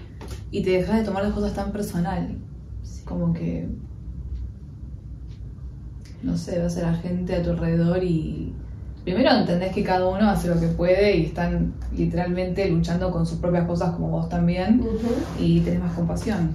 y 0.50 0.62
te 0.62 0.70
dejas 0.70 0.98
de 0.98 1.04
tomar 1.04 1.22
las 1.22 1.32
cosas 1.32 1.54
tan 1.54 1.70
personal. 1.70 2.36
Como 3.04 3.32
que, 3.32 3.68
no 6.22 6.36
sé, 6.36 6.60
vas 6.60 6.76
a 6.78 6.82
la 6.90 6.94
gente 6.94 7.36
a 7.36 7.42
tu 7.42 7.50
alrededor 7.50 8.02
y 8.02 8.52
primero 9.04 9.30
entendés 9.30 9.72
que 9.72 9.82
cada 9.82 10.06
uno 10.08 10.28
hace 10.28 10.48
lo 10.48 10.60
que 10.60 10.66
puede 10.68 11.16
y 11.16 11.26
están 11.26 11.74
literalmente 11.96 12.68
luchando 12.68 13.10
con 13.10 13.26
sus 13.26 13.38
propias 13.38 13.66
cosas 13.66 13.92
como 13.92 14.08
vos 14.08 14.28
también 14.28 14.82
y 15.38 15.60
tenés 15.60 15.80
más 15.80 15.94
compasión, 15.94 16.54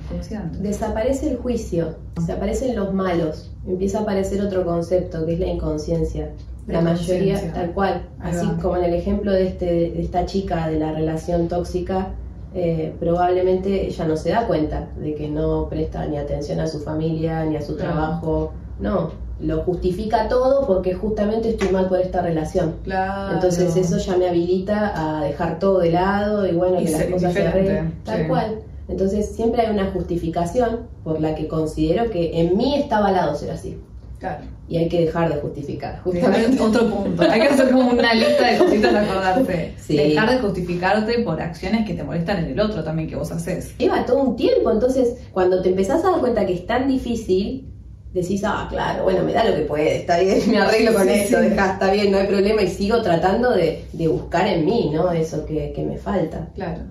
Desaparece 0.60 1.32
el 1.32 1.38
juicio, 1.38 1.96
desaparecen 2.16 2.76
los 2.76 2.94
malos, 2.94 3.52
empieza 3.68 4.00
a 4.00 4.02
aparecer 4.02 4.42
otro 4.42 4.66
concepto 4.66 5.26
que 5.26 5.34
es 5.34 5.40
la 5.40 5.48
inconsciencia. 5.48 6.30
la 6.68 6.82
mayoría, 6.82 7.54
tal 7.54 7.72
cual. 7.72 8.08
Así 8.20 8.48
como 8.62 8.78
en 8.78 8.86
el 8.86 8.94
ejemplo 8.94 9.32
de, 9.32 9.48
este, 9.48 9.66
de 9.66 10.02
esta 10.02 10.26
chica 10.26 10.68
de 10.68 10.80
la 10.80 10.94
relación 10.94 11.48
tóxica, 11.48 12.14
eh, 12.56 12.94
probablemente 13.00 13.88
ella 13.88 14.06
no 14.06 14.16
se 14.16 14.30
da 14.30 14.46
cuenta 14.46 14.88
de 14.98 15.16
que 15.16 15.28
no 15.28 15.68
presta 15.70 16.06
ni 16.06 16.18
atención 16.18 16.60
a 16.60 16.68
su 16.68 16.80
familia, 16.80 17.44
ni 17.46 17.56
a 17.56 17.62
su 17.62 17.76
trabajo. 17.76 18.54
No, 18.80 19.12
lo 19.44 19.64
justifica 19.64 20.28
todo 20.28 20.66
porque 20.66 20.94
justamente 20.94 21.50
estoy 21.50 21.70
mal 21.70 21.88
por 21.88 22.00
esta 22.00 22.22
relación. 22.22 22.76
Claro. 22.84 23.36
Entonces 23.36 23.76
eso 23.76 23.98
ya 23.98 24.18
me 24.18 24.30
habilita 24.30 24.94
a 24.96 25.24
dejar 25.24 25.60
todo 25.60 25.80
de 25.80 25.92
lado 25.92 26.48
y 26.48 26.54
bueno, 26.54 26.78
que 26.78 26.90
las 26.90 27.04
cosas 27.06 27.34
se 27.34 27.48
arreglen. 27.48 27.94
Tal 28.04 28.28
cual. 28.28 28.60
Entonces 28.88 29.36
siempre 29.36 29.62
hay 29.62 29.74
una 29.74 29.92
justificación 29.92 30.82
por 31.04 31.20
la 31.22 31.36
que 31.36 31.48
considero 31.48 32.10
que 32.10 32.40
en 32.42 32.58
mí 32.58 32.76
está 32.76 32.98
avalado 32.98 33.36
ser 33.36 33.52
así. 33.52 33.78
Claro. 34.20 34.46
Y 34.70 34.78
hay 34.78 34.88
que 34.88 35.02
dejar 35.02 35.34
de 35.34 35.42
justificar. 35.42 36.00
Justamente. 36.02 36.58
Otro 36.62 36.90
punto. 36.90 37.24
Hay 37.24 37.42
que 37.42 37.48
hacer 37.48 37.70
como 37.70 37.92
una 37.92 38.14
lista 38.14 38.48
de 38.48 38.58
cositas 38.58 38.94
a 38.94 39.02
acordarse. 39.02 39.74
Dejar 39.90 40.30
de 40.32 40.38
justificarte 40.40 41.20
por 41.20 41.42
acciones 41.42 41.86
que 41.86 41.94
te 41.94 42.04
molestan 42.04 42.46
en 42.46 42.52
el 42.52 42.60
otro 42.62 42.82
también 42.84 43.10
que 43.10 43.18
vos 43.18 43.32
haces. 43.32 43.78
Lleva 43.78 44.06
todo 44.06 44.24
un 44.24 44.36
tiempo. 44.38 44.72
Entonces, 44.72 45.16
cuando 45.34 45.62
te 45.62 45.70
empezás 45.70 46.06
a 46.06 46.12
dar 46.12 46.20
cuenta 46.22 46.46
que 46.46 46.54
es 46.54 46.66
tan 46.66 46.88
difícil, 46.88 47.73
decís, 48.14 48.44
ah, 48.46 48.68
claro, 48.70 49.04
bueno, 49.04 49.24
me 49.24 49.34
da 49.34 49.44
lo 49.44 49.56
que 49.56 49.64
puede, 49.64 49.98
está 49.98 50.20
bien, 50.20 50.40
me 50.48 50.60
arreglo 50.60 50.94
con 50.94 51.10
eso, 51.10 51.40
deja, 51.40 51.74
está 51.74 51.92
bien, 51.92 52.12
no 52.12 52.20
hay 52.20 52.28
problema, 52.28 52.62
y 52.62 52.68
sigo 52.68 53.02
tratando 53.02 53.52
de, 53.52 53.86
buscar 54.08 54.48
en 54.48 54.66
mí, 54.66 54.92
¿no? 54.94 55.12
Eso 55.12 55.46
que, 55.46 55.74
que 55.74 55.84
me 55.84 55.98
falta. 55.98 56.50
Claro, 56.56 56.84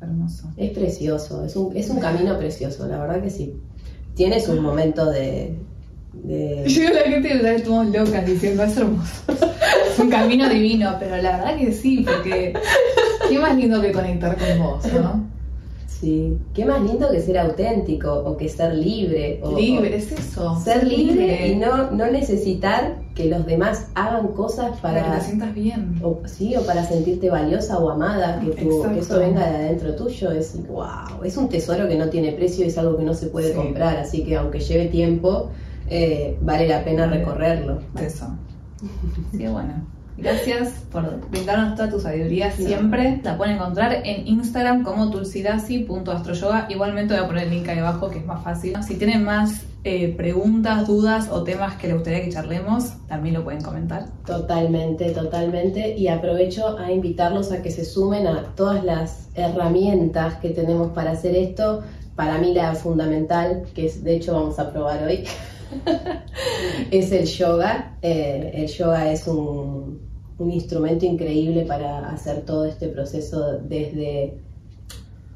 hermoso. 0.00 0.52
Es 0.56 0.70
precioso, 0.70 1.44
es 1.44 1.56
un, 1.56 1.76
es 1.76 1.90
un 1.90 1.98
camino 1.98 2.38
precioso, 2.38 2.86
la 2.86 2.98
verdad 2.98 3.22
que 3.22 3.30
sí. 3.30 3.54
Tienes 4.14 4.48
un 4.48 4.60
momento 4.60 5.10
de, 5.10 5.56
de... 6.12 6.64
Yo 6.68 6.90
la 6.90 7.02
gente 7.02 7.34
la 7.34 7.52
estamos 7.52 7.86
locas 7.88 8.24
diciendo, 8.24 8.62
es 8.62 8.76
hermoso. 8.76 9.22
es 9.92 9.98
un 9.98 10.10
camino 10.10 10.48
divino, 10.48 10.96
pero 11.00 11.16
la 11.16 11.38
verdad 11.38 11.56
que 11.56 11.72
sí, 11.72 12.06
porque 12.06 12.52
qué 13.28 13.38
más 13.38 13.56
lindo 13.56 13.80
que 13.80 13.92
conectar 13.92 14.36
con 14.36 14.58
vos, 14.58 14.92
¿no? 14.92 15.39
Sí, 16.00 16.38
qué 16.54 16.64
más 16.64 16.80
lindo 16.80 17.10
que 17.10 17.20
ser 17.20 17.38
auténtico 17.38 18.10
o 18.10 18.34
que 18.38 18.48
ser 18.48 18.74
libre. 18.74 19.38
O, 19.42 19.58
libre, 19.58 19.94
es 19.94 20.10
eso. 20.10 20.58
Ser 20.64 20.86
libre, 20.86 21.48
y 21.48 21.56
no, 21.56 21.90
no 21.90 22.06
necesitar 22.10 22.96
que 23.14 23.26
los 23.26 23.44
demás 23.44 23.88
hagan 23.94 24.28
cosas 24.28 24.78
para, 24.80 25.02
para 25.02 25.12
que 25.12 25.18
te 25.18 25.24
sientas 25.26 25.54
bien. 25.54 26.00
O, 26.02 26.20
sí, 26.24 26.56
o 26.56 26.62
para 26.62 26.84
sentirte 26.84 27.28
valiosa 27.28 27.78
o 27.78 27.90
amada, 27.90 28.40
que, 28.40 28.50
que 28.50 28.98
eso 28.98 29.18
venga 29.18 29.46
de 29.46 29.56
adentro 29.56 29.94
tuyo. 29.94 30.30
Es 30.30 30.56
wow, 30.66 31.22
es 31.22 31.36
un 31.36 31.50
tesoro 31.50 31.86
que 31.86 31.96
no 31.96 32.08
tiene 32.08 32.32
precio, 32.32 32.64
es 32.64 32.78
algo 32.78 32.96
que 32.96 33.04
no 33.04 33.12
se 33.12 33.26
puede 33.26 33.52
comprar, 33.52 33.98
así 33.98 34.24
que 34.24 34.36
aunque 34.36 34.60
lleve 34.60 34.86
tiempo, 34.86 35.50
eh, 35.90 36.38
vale 36.40 36.66
la 36.66 36.82
pena 36.82 37.06
recorrerlo. 37.08 37.80
Eso. 38.00 38.26
Sí, 39.32 39.46
bueno. 39.46 39.99
Gracias 40.20 40.74
por 40.92 41.30
brindarnos 41.30 41.76
toda 41.76 41.88
tu 41.88 41.98
sabiduría 41.98 42.50
siempre. 42.50 43.20
La 43.24 43.38
pueden 43.38 43.56
encontrar 43.56 44.02
en 44.04 44.26
Instagram 44.26 44.82
como 44.82 45.10
tulsidasi.astroyoga. 45.10 46.66
Igualmente 46.68 47.14
voy 47.14 47.24
a 47.24 47.26
poner 47.26 47.44
el 47.44 47.50
link 47.50 47.68
ahí 47.68 47.78
abajo 47.78 48.10
que 48.10 48.18
es 48.18 48.26
más 48.26 48.44
fácil. 48.44 48.74
Si 48.82 48.96
tienen 48.96 49.24
más 49.24 49.64
eh, 49.82 50.14
preguntas, 50.14 50.86
dudas 50.86 51.30
o 51.30 51.42
temas 51.42 51.76
que 51.76 51.86
les 51.86 51.96
gustaría 51.96 52.22
que 52.22 52.30
charlemos, 52.30 52.92
también 53.08 53.36
lo 53.36 53.44
pueden 53.44 53.62
comentar. 53.62 54.10
Totalmente, 54.26 55.10
totalmente. 55.12 55.96
Y 55.96 56.08
aprovecho 56.08 56.76
a 56.76 56.92
invitarlos 56.92 57.50
a 57.50 57.62
que 57.62 57.70
se 57.70 57.86
sumen 57.86 58.26
a 58.26 58.54
todas 58.54 58.84
las 58.84 59.30
herramientas 59.34 60.34
que 60.34 60.50
tenemos 60.50 60.90
para 60.90 61.12
hacer 61.12 61.34
esto. 61.34 61.82
Para 62.14 62.36
mí 62.36 62.52
la 62.52 62.74
fundamental, 62.74 63.62
que 63.74 63.86
es, 63.86 64.04
de 64.04 64.16
hecho 64.16 64.34
vamos 64.34 64.58
a 64.58 64.70
probar 64.70 65.02
hoy, 65.02 65.24
es 66.90 67.10
el 67.10 67.24
yoga. 67.24 67.96
Eh, 68.02 68.50
el 68.54 68.66
yoga 68.66 69.10
es 69.10 69.26
un, 69.26 70.09
un 70.40 70.50
instrumento 70.50 71.04
increíble 71.04 71.64
para 71.66 72.10
hacer 72.10 72.42
todo 72.42 72.64
este 72.64 72.88
proceso 72.88 73.58
desde 73.58 74.38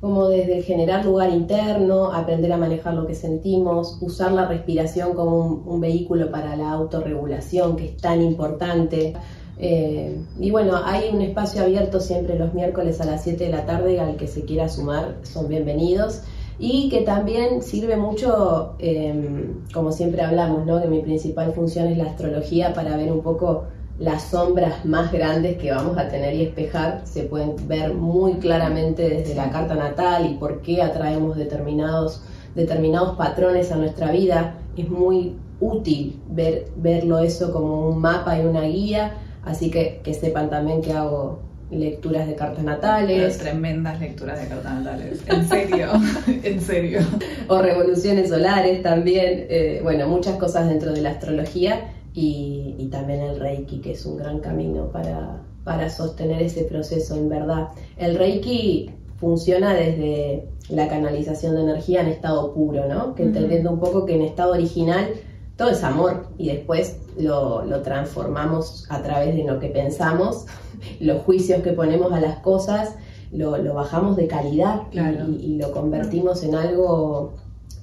como 0.01 0.29
desde 0.29 0.61
generar 0.61 1.07
lugar 1.07 1.31
interno, 1.31 2.13
aprender 2.13 2.53
a 2.53 2.59
manejar 2.59 2.93
lo 2.93 3.07
que 3.07 3.15
sentimos, 3.15 3.97
usar 4.03 4.33
la 4.33 4.47
respiración 4.47 5.15
como 5.15 5.63
un, 5.65 5.81
vehículo 5.81 6.31
para 6.31 6.57
la 6.57 6.73
autorregulación, 6.73 7.77
que 7.77 7.87
es 7.87 7.97
tan 7.97 8.21
importante. 8.21 9.15
Eh, 9.59 10.21
y 10.39 10.51
bueno, 10.51 10.79
hay 10.85 11.09
un 11.11 11.23
espacio 11.23 11.63
abierto 11.63 12.01
siempre 12.01 12.39
los 12.39 12.53
miércoles 12.53 13.01
a 13.01 13.07
las 13.07 13.23
7 13.23 13.45
de 13.45 13.51
la 13.51 13.65
tarde, 13.65 13.99
al 13.99 14.17
que 14.17 14.27
se 14.27 14.43
quiera 14.43 14.69
sumar 14.69 15.17
son 15.23 15.49
bienvenidos. 15.49 16.21
Y 16.59 16.91
que 16.91 17.01
también 17.01 17.63
sirve 17.63 17.97
mucho, 17.97 18.75
eh, 18.81 19.55
como 19.73 19.91
siempre 19.91 20.21
hablamos, 20.21 20.67
¿no? 20.67 20.83
que 20.83 20.89
mi 20.89 21.01
principal 21.01 21.55
función 21.55 21.87
es 21.87 21.97
la 21.97 22.05
astrología 22.05 22.75
para 22.75 22.95
ver 22.99 23.11
un 23.11 23.23
poco 23.23 23.65
las 23.99 24.25
sombras 24.25 24.85
más 24.85 25.13
grandes 25.13 25.57
que 25.59 25.71
vamos 25.71 25.97
a 25.99 26.09
tener 26.09 26.35
y 26.35 26.43
espejar 26.43 27.03
se 27.05 27.23
pueden 27.23 27.55
ver 27.69 27.95
muy 27.95 28.35
claramente 28.35 29.09
desde 29.09 29.35
la 29.35 29.51
carta 29.51 29.75
natal 29.75 30.27
y 30.27 30.35
por 30.35 30.63
qué 30.63 30.83
atraemos 30.83 31.37
determinados, 31.37 32.23
determinados 32.55 33.17
patrones 33.17 33.71
a 33.71 33.77
nuestra 33.77 34.11
vida. 34.11 34.57
Es 34.77 34.89
muy 34.89 35.37
útil 35.61 36.21
ver, 36.29 36.67
verlo 36.77 37.21
eso 37.21 37.53
como 37.53 37.89
un 37.89 38.01
mapa 38.01 38.39
y 38.39 38.45
una 38.45 38.63
guía, 38.63 39.13
así 39.45 39.71
que 39.71 40.01
que 40.03 40.13
sepan 40.13 40.51
también 40.51 40.83
que 40.83 40.93
hago 40.93 41.39
lecturas 41.71 42.27
de 42.27 42.35
cartas 42.35 42.65
natales. 42.65 43.39
tremendas 43.39 44.01
lecturas 44.01 44.41
de 44.41 44.49
cartas 44.49 44.75
natales, 44.75 45.23
en 45.29 45.49
serio, 45.49 45.89
en 46.27 46.61
serio. 46.61 47.01
O 47.47 47.63
revoluciones 47.63 48.29
solares 48.29 48.83
también, 48.83 49.47
eh, 49.49 49.81
bueno, 49.85 50.09
muchas 50.09 50.37
cosas 50.37 50.69
dentro 50.69 50.93
de 50.93 51.01
la 51.01 51.11
astrología 51.11 51.94
y, 52.15 52.89
también 52.93 53.23
el 53.23 53.41
Reiki, 53.41 53.81
que 53.81 53.93
es 53.93 54.07
un 54.07 54.17
gran 54.17 54.39
camino 54.39 54.89
para, 54.93 55.43
para 55.65 55.91
sostener 55.91 56.43
ese 56.43 56.63
proceso 56.63 57.17
en 57.17 57.29
verdad. 57.29 57.69
El 57.97 58.17
Reiki 58.17 58.91
funciona 59.19 59.75
desde 59.75 60.49
la 60.69 60.89
canalización 60.89 61.57
de 61.57 61.63
energía 61.63 62.03
en 62.03 62.09
estado 62.09 62.55
puro, 62.55 62.87
¿no? 62.87 63.15
Que 63.15 63.25
entendiendo 63.25 63.73
un 63.73 63.81
poco 63.81 64.07
que 64.07 64.15
en 64.15 64.23
estado 64.23 64.53
original 64.53 65.09
todo 65.57 65.71
es 65.71 65.83
amor 65.83 66.29
y 66.39 66.49
después 66.49 66.99
lo, 67.19 67.65
lo, 67.65 67.83
transformamos 67.83 68.87
a 68.91 69.03
través 69.03 69.35
de 69.37 69.45
lo 69.45 69.59
que 69.59 69.69
pensamos, 69.69 70.47
los 71.01 71.23
juicios 71.23 71.63
que 71.63 71.73
ponemos 71.73 72.13
a 72.13 72.21
las 72.21 72.39
cosas, 72.39 72.95
lo, 73.33 73.59
lo 73.59 73.75
bajamos 73.75 74.17
de 74.17 74.29
calidad 74.29 74.83
y, 74.93 75.57
lo 75.57 75.73
convertimos 75.73 76.45
en 76.45 76.55
algo, 76.55 77.35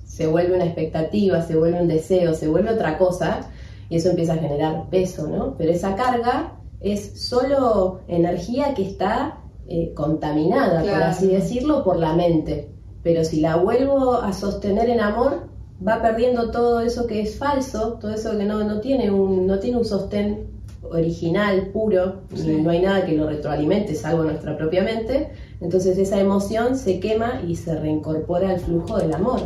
se 0.06 0.28
vuelve 0.28 0.56
una 0.56 0.66
expectativa, 0.66 1.42
se 1.42 1.58
vuelve 1.58 1.82
un 1.82 1.88
deseo, 1.90 2.34
se 2.34 2.48
vuelve 2.48 2.72
otra 2.72 2.98
cosa 2.98 3.50
y 3.92 3.98
eso 3.98 4.10
empieza 4.10 4.36
a 4.36 4.38
generar 4.38 4.90
peso, 4.90 5.28
¿no? 5.28 5.56
Pero 5.58 5.74
esa 5.74 5.98
carga 5.98 6.54
es 6.80 7.28
solo 7.28 8.00
energía 8.08 8.74
que 8.74 8.84
está 8.84 9.40
eh, 9.68 9.92
contaminada, 9.94 10.80
por 10.80 11.04
así 11.04 11.28
decirlo, 11.28 11.84
por 11.84 11.98
la 11.98 12.14
mente. 12.14 12.72
Pero 13.04 13.26
si 13.26 13.42
la 13.42 13.58
vuelvo 13.58 14.14
a 14.14 14.32
sostener 14.32 14.90
en 14.90 15.02
amor, 15.02 15.50
va 15.86 16.02
perdiendo 16.02 16.52
todo 16.52 16.80
eso 16.80 17.06
que 17.06 17.20
es 17.20 17.38
falso, 17.38 17.98
todo 18.00 18.14
eso 18.14 18.38
que 18.38 18.46
no, 18.46 18.64
no, 18.64 18.80
tiene, 18.80 19.12
un, 19.12 19.46
no 19.46 19.60
tiene 19.60 19.80
un 19.80 19.86
sostén 19.86 20.48
original, 20.90 21.68
puro, 21.74 22.22
y 22.34 22.44
no 22.62 22.70
hay 22.70 22.82
nada 22.82 23.06
que 23.06 23.18
lo 23.18 23.28
retroalimente, 23.28 23.94
salvo 23.94 24.24
nuestra 24.24 24.56
propia 24.58 24.84
mente. 24.84 25.34
Entonces 25.60 25.98
esa 25.98 26.18
emoción 26.18 26.78
se 26.78 27.02
quema 27.02 27.42
y 27.46 27.58
se 27.58 27.76
reincorpora 27.76 28.52
al 28.52 28.62
flujo 28.62 29.00
del 29.00 29.14
amor. 29.14 29.42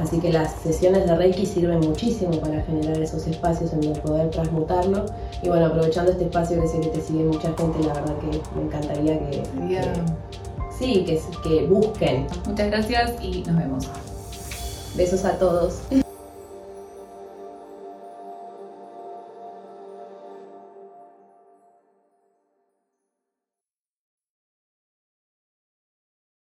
Así 0.00 0.20
que 0.20 0.30
las 0.30 0.54
sesiones 0.60 1.06
de 1.06 1.16
Reiki 1.16 1.46
sirven 1.46 1.80
muchísimo 1.80 2.38
para 2.40 2.62
generar 2.62 3.00
esos 3.00 3.26
espacios 3.26 3.72
en 3.72 3.80
donde 3.80 4.00
poder 4.00 4.30
transmutarlo. 4.30 5.06
Y 5.42 5.48
bueno, 5.48 5.66
aprovechando 5.66 6.12
este 6.12 6.24
espacio 6.24 6.60
que 6.60 6.68
sé 6.68 6.80
que 6.80 6.88
te 6.88 7.00
sigue 7.00 7.24
mucha 7.24 7.52
gente, 7.56 7.80
la 7.86 7.94
verdad 7.94 8.14
que 8.18 8.40
me 8.56 8.66
encantaría 8.66 9.18
que, 9.18 9.42
sí, 10.78 11.04
que, 11.04 11.20
que 11.42 11.66
busquen. 11.66 12.26
Muchas 12.46 12.70
gracias 12.70 13.12
y 13.22 13.42
nos 13.42 13.56
vemos. 13.56 13.88
Besos 14.96 15.24
a 15.24 15.32
todos. 15.38 15.80